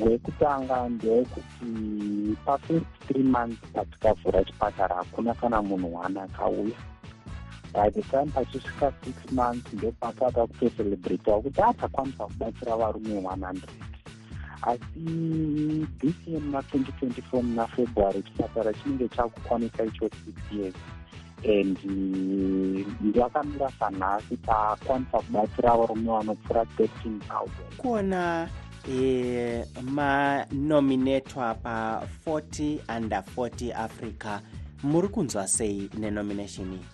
wekutanga 0.00 0.88
ndewekuti 0.88 2.36
pafirst 2.44 2.86
three 3.08 3.22
months 3.22 3.58
patikavhura 3.72 4.44
chipatara 4.44 4.96
hakuna 4.96 5.34
kana 5.34 5.62
munhu 5.62 5.94
wani 5.94 6.18
akauya. 6.18 6.76
By 7.72 7.90
the 7.90 8.02
time 8.02 8.26
pachisvika 8.34 8.92
six 9.04 9.32
months 9.32 9.72
ndopataka 9.72 10.46
kutocelebratawo 10.46 11.40
kuti 11.42 11.62
atakwanisa 11.62 12.24
kubatsira 12.26 12.76
varume 12.76 13.20
100 13.20 13.56
asi 14.62 15.86
this 15.98 16.14
year 16.26 16.40
muna 16.42 16.58
2024 16.60 17.42
muna 17.42 17.66
february 17.66 18.22
chipatara 18.22 18.72
chinenge 18.72 19.08
chakukwanisa 19.08 19.84
icho 19.84 20.08
six 20.08 20.36
years. 20.52 20.74
And 21.44 21.78
ndakamira 23.00 23.70
sanhasi 23.78 24.36
takwanisa 24.36 25.18
kubatsira 25.20 25.76
varume 25.76 26.10
vanopfuura 26.10 26.62
13000 26.62 27.46
kuona 27.76 28.48
e, 28.90 29.64
manominatwa 29.82 31.54
pa40 31.64 32.78
under 32.96 33.22
40 33.36 33.72
africa. 33.74 34.40
Muri 34.82 35.08
kunzwa 35.08 35.48
sei 35.48 35.90
nenomination 35.98 36.72
iyi? 36.72 36.84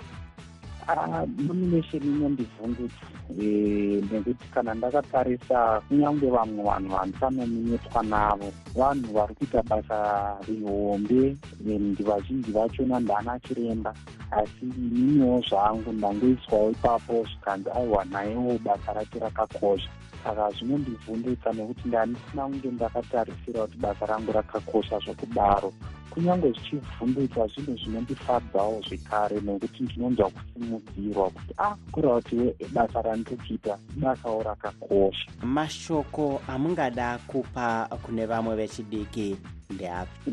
Ah, 0.88 1.26
nomination 1.38 2.02
inondivhundutsa 2.02 3.06
Eh, 3.30 4.00
nekuti 4.12 4.48
kana 4.54 4.74
ndakatarisa 4.74 5.80
kunyange 5.88 6.26
vamwe 6.30 6.64
vanhu 6.64 6.88
vandisanominetwa 6.96 8.02
navo. 8.02 8.52
Vanhu 8.74 9.12
vari 9.12 9.34
kuita 9.34 9.62
basa 9.62 10.36
rihombe 10.48 11.36
and 11.68 11.98
vazhinji 12.02 12.52
vachona 12.52 13.00
ndana 13.00 13.40
chiremba 13.40 13.94
asi 14.30 14.64
ininiwo 14.64 15.40
zvangu 15.48 15.92
ndangoiswawo 15.92 16.70
ipapo 16.70 17.24
zvikanzi 17.24 17.70
aiwa 17.70 18.04
naiwo 18.04 18.58
basa 18.64 18.92
rake 18.92 19.18
rakakosha 19.18 19.88
saka 20.28 20.50
zvinondivhundutsa 20.56 21.52
nekuti 21.52 21.88
ndandisina 21.88 22.42
kunge 22.44 22.68
ndakatarisira 22.70 23.60
kuti 23.64 23.78
basa 23.84 24.06
rangu 24.06 24.32
rakakosha 24.32 24.98
zvokudaro 25.04 25.72
kunyange 26.10 26.48
zvichivhundutsa 26.52 27.46
zvinhu 27.46 27.74
zvinondifadzawo 27.80 28.82
zvekare 28.88 29.40
nekuti 29.40 29.82
ndinonzwa 29.82 30.30
kusimudzirwa 30.30 31.30
kuti 31.30 31.52
ah 31.58 31.74
kureva 31.92 32.14
kuti 32.20 32.36
basa 32.74 33.02
randiri 33.02 33.36
kuita 33.36 33.78
basawo 33.96 34.42
rakakosha. 34.42 35.30
Mashoko 35.42 36.40
amungada 36.48 37.18
kupa 37.26 37.88
kune 38.02 38.26
vamwe 38.26 38.56
vechidiki 38.56 39.36
ndeapi? 39.70 40.30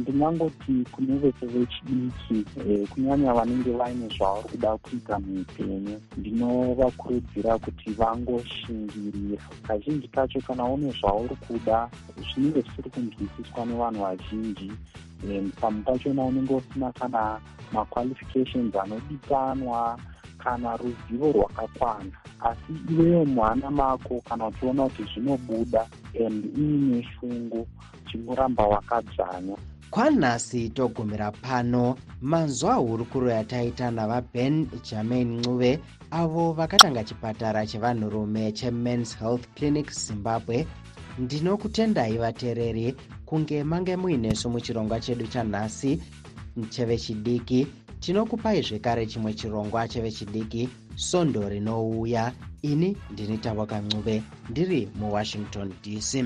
Ndingangoti 0.00 0.84
kune 0.92 1.14
vese 1.18 1.46
vechidiki 1.46 2.44
eh, 2.68 2.88
kunyanya 2.88 3.34
vanenge 3.34 3.70
vaine 3.72 4.08
zvavari 4.16 4.48
kuda 4.48 4.76
kuita 4.76 5.18
muupenyu 5.18 6.00
ndinovakurudzira 6.18 7.58
kuti 7.58 7.90
vangoshingirira. 7.90 9.42
Kazhinji 9.66 10.08
kacho 10.08 10.40
kana 10.40 10.64
une 10.64 10.90
zvauri 11.00 11.36
kuda 11.46 11.88
zvinenge 12.34 12.60
zvisiri 12.60 12.90
kunzwisiswa 12.90 13.66
nevanhu 13.66 14.00
vazhinji 14.02 14.72
pamwe 15.60 15.82
pachona 15.82 16.24
unenge 16.24 16.54
usina 16.54 16.92
kana 16.92 17.40
maqualifications 17.72 18.76
anodikanwa 18.76 19.98
kana 20.38 20.76
ruzivo 20.76 21.32
rwakakwana. 21.32 22.12
Asi 22.40 22.72
iwewo 22.90 23.24
muhana 23.24 23.70
mako 23.70 24.20
kana 24.28 24.46
uchiona 24.46 24.82
kuti 24.82 25.02
zvinobuda 25.02 25.86
and 26.26 26.58
iine 26.58 27.02
shungu 27.02 27.68
chingoramba 28.10 28.66
wakadzvanya 28.66 29.56
kwanhasi 29.90 30.68
togumira 30.68 31.30
pano 31.30 31.96
manzwa 32.20 32.74
hurukuro 32.74 33.30
yataita 33.30 33.90
navaben 33.90 34.66
germain 34.90 35.38
ncube 35.38 35.78
avo 36.10 36.52
vakatanga 36.52 37.04
chipatara 37.04 37.66
chevanhurume 37.66 38.52
chemans 38.52 39.18
health 39.18 39.46
clinic 39.54 39.90
zimbabwe 39.92 40.66
ndinokutendai 41.18 42.18
vateereri 42.18 42.94
kunge 43.26 43.64
mange 43.64 43.96
muinesu 43.96 44.50
muchirongwa 44.50 45.00
chedu 45.00 45.26
chanhasi 45.26 46.02
chevechidiki 46.70 47.66
tinokupai 48.00 48.62
zvekare 48.62 49.06
chimwe 49.06 49.34
chirongwa 49.34 49.88
chevechidiki 49.88 50.68
sondo 50.96 51.48
rinouya. 51.48 52.32
Ini 52.62 52.96
ndini 53.10 53.38
tavoka 53.38 53.80
ncube 53.80 54.22
ndiri 54.50 54.88
muwashington 54.94 55.72
dc 55.82 56.24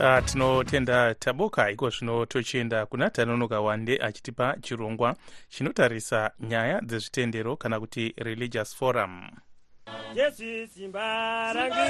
Uh, 0.00 0.24
tinotenda 0.24 1.14
taboka 1.14 1.70
iko 1.70 1.90
zvino 1.90 2.26
tochienda 2.26 2.86
kuna 2.86 3.10
tanonoka 3.10 3.60
wande 3.60 3.98
achitipa 4.02 4.56
chirongwa 4.62 5.16
chinotarisa 5.48 6.30
nyaya 6.40 6.80
dzezvitendero 6.80 7.56
kana 7.56 7.80
kuti 7.80 8.14
religious 8.16 8.76
forum 8.76 9.30
Jesu 10.14 10.66
simba 10.74 11.52
rangu. 11.54 11.84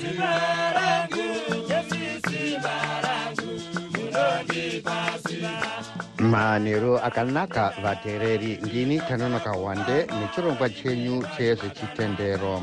Simba 0.00 0.32
rangu 0.76 1.26
Jesu 1.68 2.00
simba 2.28 2.76
rangu. 3.04 3.52
Munondipa 3.92 4.96
simba. 5.28 5.54
Manheru 6.18 6.98
akanaka 6.98 7.72
vateereri 7.82 8.56
ndini 8.62 9.00
tanonoka 9.00 9.52
wande 9.52 10.06
nechirongwa 10.20 10.68
chenyu 10.70 11.22
chezvechitendero. 11.36 12.62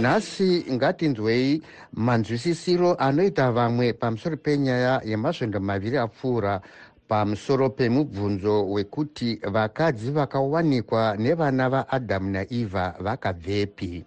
Nhasi 0.00 0.64
ngatinzwei 0.72 1.62
manzwisisiro 1.92 2.94
anoita 2.94 3.52
vamwe 3.52 3.92
pamusoro 3.92 4.36
penyaya 4.36 5.00
yemasvondo 5.04 5.60
maviri 5.60 5.98
apfuura 5.98 6.60
pamusoro 7.08 7.70
pemubvunzo 7.70 8.70
wekuti 8.70 9.40
vakadzi 9.44 10.10
vakawanikwa 10.10 11.16
nevana 11.16 11.68
vaadhamu 11.70 12.30
naevha 12.30 12.94
vakabvepi. 13.00 14.04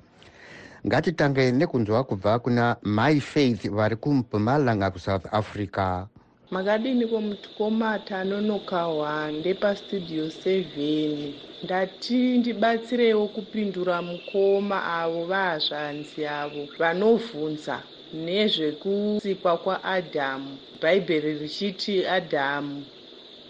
Ngatitange 0.87 1.51
nekunzwa 1.51 2.03
kubva 2.03 2.39
kuna 2.39 2.75
my 2.83 3.19
faith 3.19 3.69
vari 3.69 3.95
kumpumalanga 3.95 4.91
kusouth 4.91 5.25
africa. 5.33 6.05
Makadini 6.51 7.07
kwomukoma 7.07 7.99
tanonoka 7.99 8.83
hwande 8.83 9.53
pastudio 9.53 10.27
7 10.27 11.33
ndati 11.63 12.37
ndibatsirewo 12.37 13.27
kupindura 13.27 14.01
mukoma 14.01 14.83
avo 15.01 15.25
vahazvanzi 15.25 16.25
avo 16.25 16.67
vanovhunza 16.79 17.79
nezvekusikwa 18.13 19.57
kwaadhamu 19.57 20.57
bhaibheri 20.81 21.33
richiti 21.39 22.05
adhamu 22.07 22.83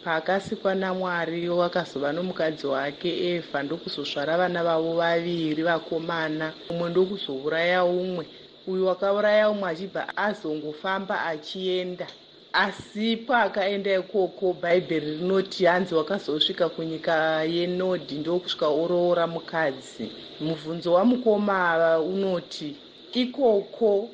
paakasikwa 0.03 0.75
namwari 0.75 1.49
wakazova 1.49 2.11
nomukadzi 2.13 2.67
wake 2.67 3.09
evha 3.35 3.63
ndokuzosvara 3.63 4.37
vana 4.37 4.63
vavo 4.63 4.93
vaviri 4.93 5.63
vakomana 5.63 6.53
umwe 6.69 6.89
ndokuzouraya 6.89 7.83
umwe. 7.85 8.25
Uyu 8.67 8.85
wakauraya 8.87 9.49
umwe 9.49 9.69
achibva 9.71 10.17
azongofamba 10.17 11.25
achienda 11.25 12.07
asi 12.53 13.17
paakaenda 13.17 13.95
ikoko 13.99 14.53
bhaibheri 14.53 15.11
rinoti 15.17 15.65
hanzi 15.65 15.95
wakazosvika 15.95 16.69
kunyika 16.69 17.43
yenodhi 17.43 18.15
ndokusvika 18.15 18.67
oroora 18.67 19.27
mukadzi. 19.27 20.11
Mubvunzo 20.39 20.93
wamukoma 20.93 21.99
unoti 21.99 22.75
ikoko 23.13 24.09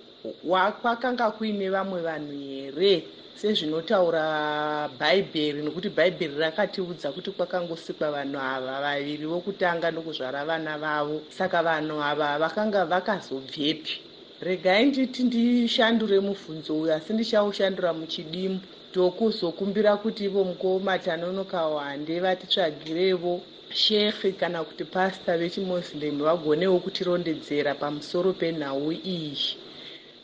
kwakanga 0.82 1.32
kuine 1.32 1.70
vamwe 1.70 2.02
vanhu 2.02 2.32
here? 2.32 3.04
Sezvinotaura 3.36 4.90
bhaibheri 5.00 5.62
nokuti 5.62 5.90
bhaibheri 5.90 6.36
rakatiudza 6.40 7.12
kuti 7.12 7.32
kwakangosikwa 7.32 8.12
vanhu 8.12 8.40
ava 8.40 8.82
vaviri 8.82 9.26
vokutanga 9.26 9.92
nokuzvara 9.92 10.46
vana 10.46 10.78
vavo. 10.78 11.22
Saka 11.30 11.64
vanhu 11.64 12.02
ava 12.02 12.40
vakanga 12.40 12.86
vakazobvepi. 12.86 14.00
Regai 14.42 14.86
nditi 14.86 15.24
ndishandure 15.24 16.20
mubvunzo 16.20 16.80
uyu 16.80 16.94
asi 16.94 17.14
ndichaushandura 17.14 17.94
muchidimbu. 17.94 18.64
Ndokuzokumbira 18.92 19.98
kuti 19.98 20.26
ivo 20.26 20.44
mukoma 20.44 21.00
tanonoka 21.00 21.68
wande 21.68 22.20
vatitsvagirevo 22.20 23.42
shekhi 23.74 24.32
kana 24.34 24.64
kuti 24.64 24.84
pasta 24.86 25.38
vechimoslem 25.38 26.20
vagonewo 26.20 26.80
kutirondedzera 26.80 27.76
pamusoro 27.76 28.34
penhau 28.34 28.92
iyi 28.92 29.58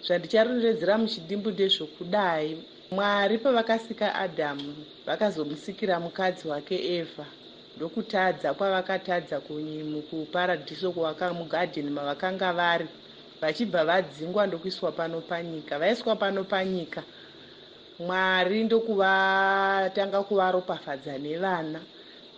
zvandicharondedzera 0.06 0.98
muchidimbu 0.98 1.50
ndezvokudai 1.52 2.58
mwari 2.92 3.38
pavakasika 3.38 4.16
adhamu 4.16 4.76
vakazomusikira 5.08 6.00
mukadzi 6.00 6.48
wake 6.48 6.78
evha 6.98 7.26
ndokutadza 7.76 8.54
kwavakatadza 8.54 9.42
mukuparadhiso 9.94 10.92
mugadheni 11.40 11.90
mavakanga 11.90 12.54
vari 12.54 12.88
vachibva 13.42 13.86
vadzingwa 13.86 14.48
ndokuiswa 14.48 14.92
pano 14.92 15.22
panyika. 15.22 15.80
Vaiswa 15.80 16.16
pano 16.16 16.44
panyika. 16.44 17.04
Mwari 18.00 18.64
ndokuvatanga 18.64 20.24
kuvaropafadza 20.24 21.18
nevana. 21.18 21.80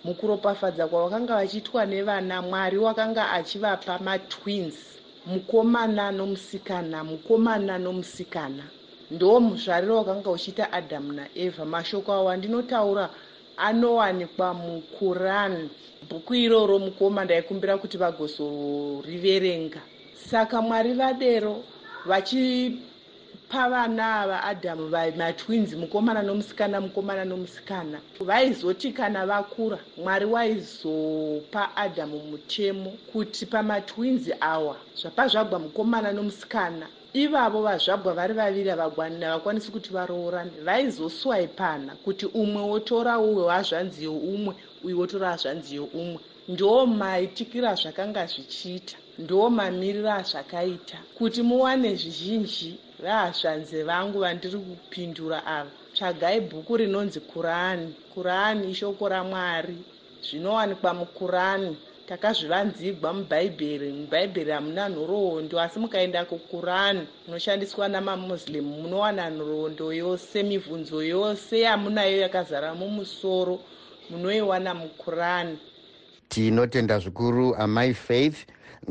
Mukuropafadza 0.04 0.88
kwavakanga 0.88 1.36
vachiitwa 1.36 1.86
nevana 1.86 2.42
mwari 2.42 2.78
wakanga 2.78 3.32
achivapa 3.32 4.00
matwins 4.00 5.03
mukomana 5.26 6.12
nomusikana 6.12 7.04
mukomana 7.04 7.78
nomusikana. 7.78 8.64
Ndo 9.12 9.40
muzvariro 9.40 9.98
wakanga 9.98 10.30
uchiita 10.32 10.72
adhamu 10.72 11.12
naevha 11.14 11.66
mashoko 11.66 12.14
awo 12.14 12.30
andinotaura 12.30 13.10
anowanikwa 13.58 14.54
mukurani 14.54 15.70
bhuku 16.10 16.34
iroro 16.36 16.80
mukoma 16.80 17.26
ndaikumbira 17.26 17.78
kuti 17.78 17.98
vagozoriverenga 17.98 19.82
saka 20.30 20.62
mwari 20.62 20.94
vadero 20.94 21.64
vachipa 23.54 23.70
vana 23.70 24.22
ava 24.22 24.44
adhamu 24.44 24.90
matwins 24.90 25.74
mukomana 25.76 26.24
nomusikana 26.24 26.82
mukomana 26.82 27.24
nomusikana. 27.26 28.02
Vaizoti 28.20 28.92
kana 28.92 29.26
vakura 29.28 29.80
mwari 29.98 30.26
waizopa 30.26 31.76
adhamu 31.78 32.20
mutemo 32.20 32.92
kuti 33.12 33.46
pamatwins 33.46 34.30
awa 34.42 34.76
zvapa 34.96 35.28
zvabwa 35.28 35.60
mukomana 35.60 36.12
nomusikana. 36.12 36.88
Ivavo 37.14 37.62
vazvabwa 37.62 38.14
vari 38.14 38.34
vaviri 38.34 38.70
havagwanini 38.70 39.26
havakwanisi 39.26 39.72
kuti 39.72 39.94
varoorane. 39.94 40.52
Vaizoswaipana 40.64 41.96
kuti 42.04 42.26
umwe 42.26 42.62
wotora 42.62 43.20
uwe 43.20 43.52
hazvanzi 43.54 44.04
yeumwe 44.04 44.56
uyu 44.84 45.00
wotora 45.00 45.30
hazvanzi 45.30 45.76
yeumwe 45.76 46.20
ndo 46.48 46.86
maitikiro 46.86 47.76
zvakanga 47.76 48.26
zvichiita 48.26 48.98
ndo 49.18 49.50
mamiriro 49.50 50.12
azvakaita 50.12 50.98
kuti 51.18 51.42
muwane 51.42 51.96
zvizhinji 51.96 52.80
vahazvanze 53.04 53.84
vangu 53.84 54.20
vandiri 54.20 54.58
kupindura 54.68 55.40
ava 55.46 55.72
tsvagai 55.96 56.40
bhuku 56.50 56.78
rinonzi 56.78 57.20
kurani 57.20 57.94
kurani 58.14 58.72
ishoko 58.72 59.10
ramwari. 59.10 59.78
Zvinowanikwa 60.26 60.94
mukurani 60.94 61.78
takazvivanzigwa 62.08 63.14
mubhaibheri 63.14 63.92
mubhaibheri 64.00 64.52
hamuna 64.52 64.90
nhoroondo 64.90 65.60
asi 65.60 65.80
mukaenda 65.80 66.26
kukurani 66.26 67.08
munoshandiswa 67.28 67.88
namamuslim 67.88 68.66
munowana 68.66 69.30
nhoroondo 69.30 69.94
yose 69.94 70.44
mibvunzo 70.44 71.04
yose 71.04 71.60
yamunayo 71.60 72.18
yakazara 72.26 72.76
mumusoro 72.76 73.60
munoiwana 74.10 74.74
mukurani 74.74 75.58
tinotenda 76.30 77.00
zvikuru 77.00 77.56
amai 77.56 77.94
faith 77.94 78.40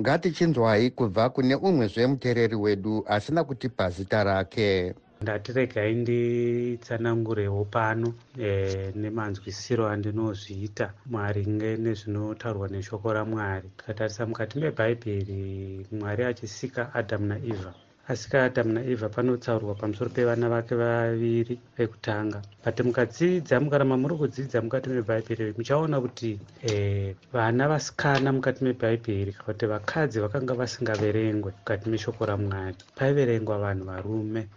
ngatichinzwai 0.00 0.90
kubva 0.90 1.30
kune 1.30 1.54
umwezve 1.54 2.06
muteereri 2.06 2.56
wedu 2.56 3.04
asina 3.06 3.44
kutipa 3.44 3.90
zita 3.90 4.24
rake. 4.24 4.94
Ndatiregai 5.22 5.94
nditsanangurewo 5.94 7.64
pano 7.64 8.14
e, 8.40 8.48
nemanzwisiro 8.96 9.88
andinozviita 9.88 10.92
maringe 11.06 11.76
nezvinotaurwa 11.76 12.68
neshoko 12.68 13.12
ramwari. 13.12 13.68
Tikatarisa 13.76 14.26
mukati 14.26 14.58
mebhaibheri 14.58 15.86
mwari 15.92 16.24
achisika 16.24 16.94
adhamu 16.94 17.26
naevha 17.26 17.74
asika 18.08 18.44
adhamu 18.44 18.72
naevha 18.72 19.08
panotsaurwa 19.08 19.74
pamusoro 19.74 20.10
pevana 20.10 20.48
vake 20.48 20.74
vaviri 20.74 21.54
vekutanga. 21.78 22.42
But 22.64 22.76
mukadzidza 22.80 23.60
mukaramba 23.60 23.96
muri 23.96 24.14
kudzidza 24.20 24.58
mukati 24.62 24.88
mebhaibheri 24.90 25.54
muchaona 25.58 26.00
kuti 26.00 26.38
e, 26.66 27.14
vana 27.32 27.68
vasikana 27.68 28.32
mukati 28.32 28.64
mebhaibheri 28.64 29.32
kana 29.32 29.44
kuti 29.44 29.66
vakadzi 29.66 30.20
vakanga 30.20 30.54
vasingaverengwe 30.54 31.52
mukati 31.58 31.88
meshoko 31.90 32.26
ramwari 32.26 32.76
paiverengwa 32.96 33.58
vanhu 33.58 33.84
varume. 33.84 34.48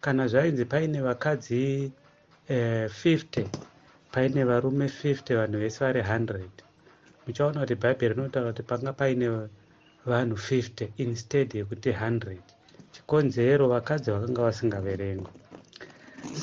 Kana 0.00 0.28
zvainzi 0.28 0.64
paine 0.64 1.00
vakadzi 1.00 1.90
eh, 2.48 2.90
50 2.90 3.46
paine 4.12 4.44
varume 4.44 4.86
50 4.86 5.36
vanhu 5.36 5.58
vese 5.58 5.78
vari 5.84 6.00
100 6.02 6.44
muchaona 7.26 7.60
kuti 7.60 7.74
bhaibheri 7.74 8.14
rinotaura 8.14 8.52
kuti 8.52 8.62
panga 8.62 8.92
paine 8.92 9.26
vanhu 10.06 10.36
50 10.36 10.88
instead 10.96 11.54
yekuti 11.54 11.90
100 11.90 12.36
chikonzero 12.92 13.64
vakadzi 13.74 14.08
vakanga 14.14 14.42
vasingaverengwa 14.46 15.30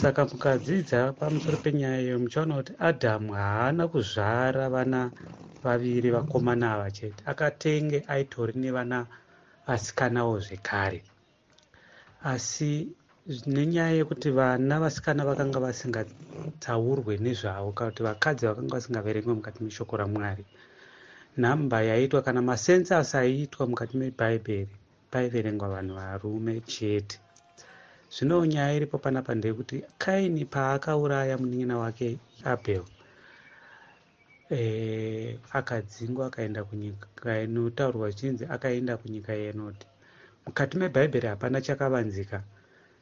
saka 0.02 0.26
mukadzidza 0.26 1.14
pamusoro 1.20 1.58
penyaya 1.64 2.02
iyo 2.02 2.20
muchaona 2.20 2.54
kuti 2.60 2.74
adhamu 2.90 3.34
haana 3.34 3.84
kuzvara 3.92 4.70
vana 4.70 5.12
vaviri 5.64 6.10
vakomana 6.16 6.74
ava 6.74 6.92
chete. 6.92 7.22
Akatenge 7.32 8.04
aitori 8.08 8.54
nevana 8.54 9.08
vasikanawo 9.68 10.40
zvekare. 10.40 11.04
Asi 12.24 12.72
nenyaya 13.48 13.98
yekuti 14.00 14.30
vana 14.32 14.80
vasikana 14.84 15.26
vakanga 15.30 15.60
vasingatsaurwe 15.66 17.14
nezvavo 17.24 17.72
kana 17.72 17.92
kuti 17.92 18.04
vakadzi 18.04 18.44
vakanga 18.50 18.76
vasingaverengwe 18.76 19.34
mukati 19.34 19.64
meshoko 19.64 19.98
ramwari 19.98 20.46
nhamba 21.38 21.82
yaiitwa 21.82 22.22
kana 22.22 22.42
masensasi 22.42 23.18
aiitwa 23.18 23.68
mukati 23.68 23.98
mebhaibheri 23.98 24.74
paiverengwa 25.12 25.70
vanhu 25.70 25.96
varume 25.96 26.62
chete. 26.62 27.20
Zvino 28.16 28.46
nyaya 28.46 28.74
iripo 28.74 28.98
panapa 28.98 29.36
ndeyekuti 29.36 29.84
kaini 29.98 30.46
paakauraya 30.46 31.38
munin'ina 31.38 31.78
wake 31.78 32.18
abel 32.44 32.84
e, 34.52 35.40
akadzingwa 35.52 36.28
akaenda 36.28 36.64
kunyika 36.64 37.42
inotaurwa 37.42 38.10
zvichinzi 38.10 38.46
akaenda 38.46 38.98
kunyika 38.98 39.34
yenoti. 39.34 39.88
Mukati 40.46 40.78
mebhaibheri 40.78 41.28
hapana 41.28 41.62
chakavanzika 41.62 42.44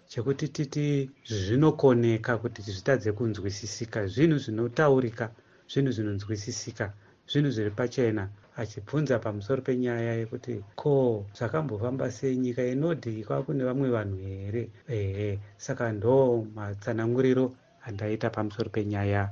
chekuti 0.08 0.48
titi 0.48 1.10
zvinokoneka 1.26 2.38
kuti 2.38 2.62
zvitadze 2.62 3.12
kunzwisisika 3.12 4.08
zvinhu 4.08 4.38
zvinotaurika 4.38 5.26
zvinhu 5.72 5.92
zvinonzwisisika 5.92 6.86
zvinhu 7.30 7.50
zviri 7.52 7.72
pachena 7.72 8.30
achibvunza 8.62 9.20
pamusoro 9.26 9.62
penyaya 9.62 10.14
yekuti 10.20 10.54
ko 10.82 10.94
zvakambofamba 11.38 12.12
sei? 12.12 12.38
Nyika 12.44 12.64
inodhi 12.74 13.24
kwakune 13.28 13.64
vamwe 13.70 13.88
vanhu 13.90 14.18
here? 14.18 14.64
Ehe 14.90 15.40
saka 15.58 15.92
ndo 15.92 16.46
matsananguriro 16.56 17.46
andaita 17.88 18.30
pamusoro 18.30 18.70
penyaya 18.70 19.24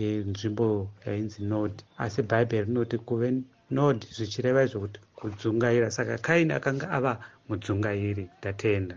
yenzvimbo 0.00 0.88
yainzi 1.06 1.40
nod 1.52 1.72
asi 1.98 2.20
bhaibheri 2.22 2.66
rinoti 2.66 2.96
kuve 2.98 3.28
nod 3.70 3.98
zvichireva 4.16 4.64
izvokuti 4.64 4.98
kudzungaira. 5.18 5.90
Saka 5.90 6.18
kaini 6.26 6.52
akanga 6.58 6.86
ava 6.96 7.12
mudzungairi 7.48 8.24
ndatenda 8.38 8.96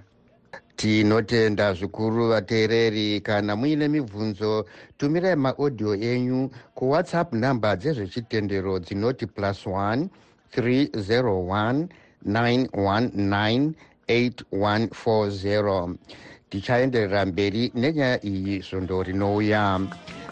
tinotenda 0.85 1.73
zvikuru 1.73 2.27
vateereri 2.29 3.21
kana 3.21 3.55
muine 3.55 3.87
mibvunzo 3.87 4.65
tumirai 4.97 5.35
maaudhio 5.35 5.95
enyu 5.95 6.49
kuwhatsapp 6.77 7.33
nhamba 7.33 7.75
dzezvechitendero 7.75 8.79
dzinoti 8.79 9.25
plus 9.25 9.65
1 9.65 10.07
301 10.55 11.87
919 12.25 13.73
8140 14.07 15.95
tichaenderera 16.49 17.25
mberi 17.25 17.71
nenyaya 17.75 18.25
iyi 18.25 18.61
svondo 18.63 19.03
rinouya. 19.03 19.79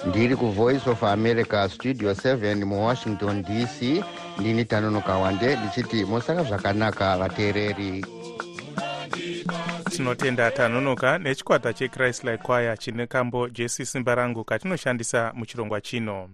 Ndiri 0.08 0.36
kuvoice 0.36 0.90
of 0.90 1.04
america 1.04 1.70
studio 1.70 2.12
7 2.14 2.66
muwashington 2.66 3.44
dc 3.44 4.04
ndini 4.40 4.66
tanonoka 4.66 5.18
wande 5.18 5.56
ndichiti 5.56 6.06
musaka 6.06 6.44
zvakanaka 6.44 7.18
vateereri 7.18 8.06
tinotenda 9.94 10.52
tanonoka 10.52 11.18
nechikwata 11.18 11.74
chechristli 11.74 12.38
choir 12.38 12.78
chine 12.78 13.08
kambo 13.08 13.50
jesi 13.50 13.86
simba 13.86 14.16
rangu 14.16 14.44
katinoshandisa 14.44 15.32
muchirongwa 15.36 15.82
chino. 15.82 16.30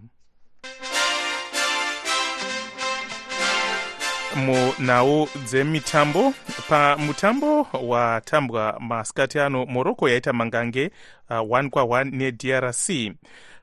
Munhau 4.36 5.28
dzemitambo 5.44 6.34
pamutambo 6.68 7.66
watambwa 7.82 8.76
masikati 8.80 9.38
ano 9.38 9.66
morocco 9.66 10.08
yaita 10.08 10.32
mangange 10.32 10.90
1 11.30 11.40
uh, 11.66 11.72
kwa1 11.72 12.04
nedrc 12.16 13.16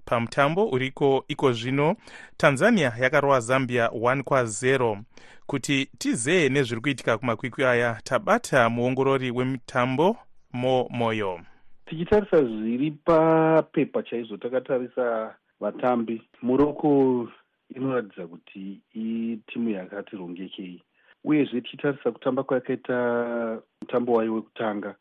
pamutambo 0.06 0.70
uriko 0.70 1.26
iko 1.28 1.52
zvino 1.52 1.96
tanzania 2.38 2.94
yakarova 3.00 3.40
zambia 3.40 3.88
1 3.88 4.22
kwa0 4.22 5.02
kuti 5.48 5.90
tizee 5.98 6.50
nezviri 6.50 6.82
kuitika 6.82 7.18
kumakwikwi 7.18 7.64
aya. 7.66 8.00
Tabata 8.04 8.70
muongorori 8.70 9.32
wemutambo 9.32 10.18
mo 10.54 10.88
moyo 10.90 11.40
tichitarisa 11.86 12.44
zviri 12.44 12.92
papepa 12.92 14.04
chaizvo 14.04 14.38
takatarisa 14.38 15.36
vatambi. 15.60 16.22
Morocco 16.42 17.28
inoratidza 17.76 18.28
kuti 18.28 18.80
itimu 18.94 19.70
yakati 19.70 20.16
rongekei 20.16 20.84
uyezve 21.24 21.62
tichitarisa 21.62 22.12
kutamba 22.12 22.44
kwayakaita 22.44 23.62
mutambo 23.82 24.14
wayo 24.14 24.34
wekutanga. 24.34 24.96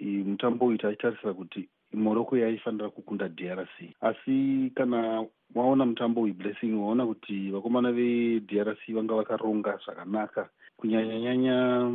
Mutambo 0.00 0.66
uyu 0.66 0.78
tachitarisira 0.78 1.34
kuti 1.34 1.68
morocco 1.94 2.36
yaifanira 2.36 2.88
kukunda 2.90 3.28
drc 3.28 3.76
asi 4.00 4.70
kana 4.74 5.24
waona 5.54 5.86
mutambo 5.86 6.20
uyu 6.20 6.34
blessing 6.34 6.72
waona 6.72 7.06
kuti 7.06 7.50
vakomana 7.50 7.92
vedrc 7.92 8.78
vanga 8.88 9.14
vakaronga 9.14 9.78
zvakanaka 9.84 10.48
kunyanyanyanya 10.76 11.90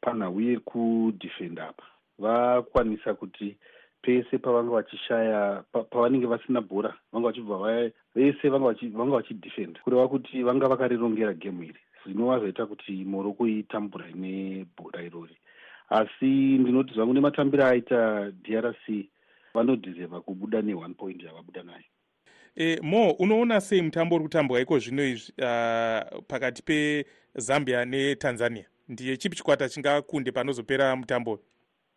panhau 0.00 0.40
yekudhifenda 0.40 1.68
apa 1.68 1.84
vakwanisa 2.18 3.14
kuti 3.14 3.56
pese 4.02 4.38
pavanga 4.38 4.70
vachishaya 4.70 5.62
pavanenge 5.90 6.26
vasina 6.26 6.60
bhora 6.60 6.94
vanga 7.12 7.28
vachibva 7.28 7.90
vese 8.14 8.48
vanga 8.48 9.16
vachidhifenda 9.16 9.80
kureva 9.80 10.08
kuti 10.08 10.42
vanga 10.42 10.68
vakarirongera 10.68 11.34
gemu 11.34 11.62
iri 11.62 11.80
zvinova 12.04 12.38
zvaita 12.38 12.66
kuti 12.66 13.04
morocco 13.04 13.46
itambura 13.46 14.06
nebhora 14.14 15.02
irori. 15.02 15.36
Asi 15.90 16.58
ndinoti 16.58 16.94
zvangu 16.94 17.14
nematambiro 17.14 17.64
aita 17.64 18.30
drc 18.30 19.08
vanodhizeva 19.58 20.20
kubuda 20.20 20.60
ne1 20.60 20.94
point 20.94 21.22
yavabuda 21.22 21.62
nayo. 21.62 21.84
E, 22.56 22.78
mo 22.82 23.10
unoona 23.10 23.60
sei 23.60 23.82
mutambo 23.82 24.14
uri 24.16 24.24
kutambwa 24.24 24.60
iko 24.60 24.78
zvino 24.78 25.04
izvi 25.04 25.32
uh, 25.38 26.22
pakati 26.26 26.62
pezambia 26.62 27.84
netanzania? 27.84 28.64
Ndiye 28.88 29.16
chipi 29.16 29.36
chikwata 29.36 29.68
chingakunde 29.68 30.32
panozopera 30.32 30.96
mutambo 30.96 31.40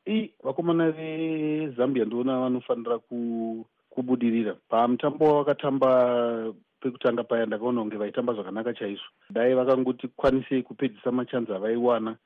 i 0.05 0.33
vakomana 0.43 0.91
vezambia 0.91 2.05
ndoona 2.05 2.39
vanofanira 2.39 2.99
ku, 2.99 3.65
kubudirira. 3.89 4.55
Pamutambo 4.69 5.25
wavakatamba 5.25 6.53
pekutanga 6.79 7.23
paya 7.23 7.45
ndakaona 7.45 7.81
kunge 7.81 7.97
vaitamba 7.97 8.33
zvakanaka 8.33 8.73
chaizvo. 8.73 9.05
Dai 9.29 9.53
vakangoti 9.53 10.07
kwanisei 10.07 10.63
kupedzisa 10.63 11.11
machanzi 11.11 11.51
avaiwana 11.53 12.17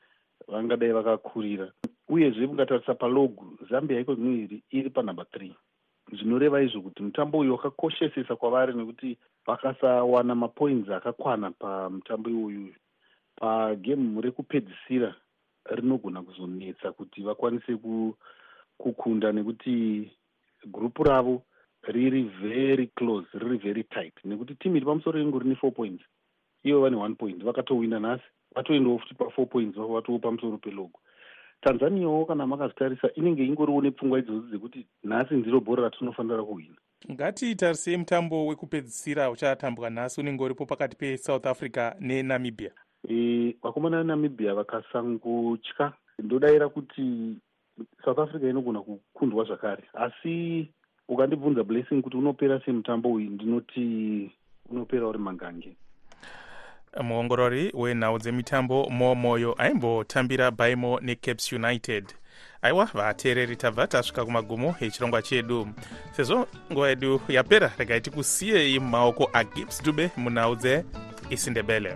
vangadai 0.48 0.92
vakakurira. 0.92 1.72
Uyezve 2.10 2.48
mungatarisa 2.48 2.94
palogu 2.94 3.58
zambia 3.70 4.00
iko 4.00 4.16
zvinoiri 4.16 4.64
iri 4.72 4.90
panhamba 4.90 5.26
three. 5.26 5.56
Zvinoreva 6.12 6.62
izvo 6.62 6.82
kuti 6.82 7.04
mutambo 7.04 7.38
uyu 7.38 7.52
wakakoshesesa 7.52 8.36
kwavari 8.36 8.74
nekuti 8.74 9.18
vakasawana 9.46 10.36
mapoints 10.36 10.90
akakwana 10.90 11.52
pamutambo 11.52 12.30
iwoyu 12.30 12.74
pagemu 13.36 14.22
rekupedzisira 14.22 15.16
rinogona 15.66 16.22
kuzonetsa 16.22 16.92
kuti 16.92 17.22
vakwanise 17.22 17.78
kukunda 18.78 19.32
nekuti 19.32 20.12
gurupu 20.66 21.04
ravo 21.04 21.42
riri 21.84 22.24
very 22.24 22.88
close 22.88 23.28
riri 23.34 23.58
very 23.58 23.84
tight. 23.84 24.14
Nekuti 24.26 24.56
timu 24.56 24.76
iri 24.78 24.86
pamusoro 24.86 25.20
rengu 25.20 25.40
rine 25.40 25.56
four 25.56 25.74
points 25.74 26.04
ivo 26.64 26.82
vane 26.82 26.96
one 26.98 27.16
point 27.16 27.44
vakatowina 27.44 28.00
nhasi 28.00 28.24
vatoendawo 28.56 29.00
futi 29.00 29.16
pafour 29.16 29.48
points 29.50 29.78
vavo 29.78 29.94
vatoo 29.94 30.20
pamusoro 30.20 30.58
pelogo 30.58 31.00
tanzaniawo 31.62 32.26
kana 32.26 32.48
makazvitarisa 32.48 33.14
inenge 33.16 33.46
ingoriwo 33.46 33.82
nepfungwa 33.82 34.20
idzodzo 34.20 34.48
dzekuti 34.48 34.86
nhasi 35.04 35.34
ndiro 35.34 35.60
bhora 35.60 35.84
ratinofanira 35.84 36.44
kuhwina. 36.44 36.76
Ngatitarisei 37.12 37.98
mutambo 37.98 38.48
wekupedzisira 38.48 39.32
uchatambwa 39.32 39.90
nhasi 39.90 40.22
unenge 40.22 40.44
uripo 40.44 40.66
pakati 40.66 40.96
pesouth 40.98 41.46
africa 41.46 41.94
nenamibia? 42.00 42.72
E, 43.10 43.56
vakomana 43.64 43.98
venamibia 43.98 44.54
vakasangotya 44.54 45.94
ndodayira 46.20 46.70
kuti 46.70 47.38
south 48.06 48.20
africa 48.20 48.44
inogona 48.50 48.82
kukundwa 48.82 49.46
zvakare. 49.46 49.84
Asi 49.94 50.68
ukandibvunza 51.08 51.64
blessing 51.64 52.02
kuti 52.02 52.18
unopera 52.18 52.62
semutambo 52.66 53.12
uyu 53.12 53.30
ndinoti 53.30 54.32
unopera 54.70 55.08
uri 55.08 55.20
mangange 55.20 55.76
muongorori 57.04 57.72
wenhau 57.74 58.20
dzemitambo 58.20 58.90
momoyo 58.90 59.56
aimbotambira 59.58 60.52
baimo 60.52 61.00
necaps 61.00 61.54
united. 61.54 62.06
Aiwa 62.62 62.86
vateereri 62.86 63.56
tabva 63.56 63.88
tasvika 63.88 64.26
kumagumo 64.26 64.76
echirongwa 64.82 65.22
chedu. 65.22 65.68
Sezvo 66.16 66.48
nguva 66.72 66.90
yedu 66.90 67.22
yapera 67.30 67.72
regai 67.78 68.02
tikusiyei 68.02 68.80
mumaoko 68.80 69.30
agibs 69.34 69.84
dube 69.84 70.12
munhau 70.18 70.56
dzeisindebele 70.56 71.96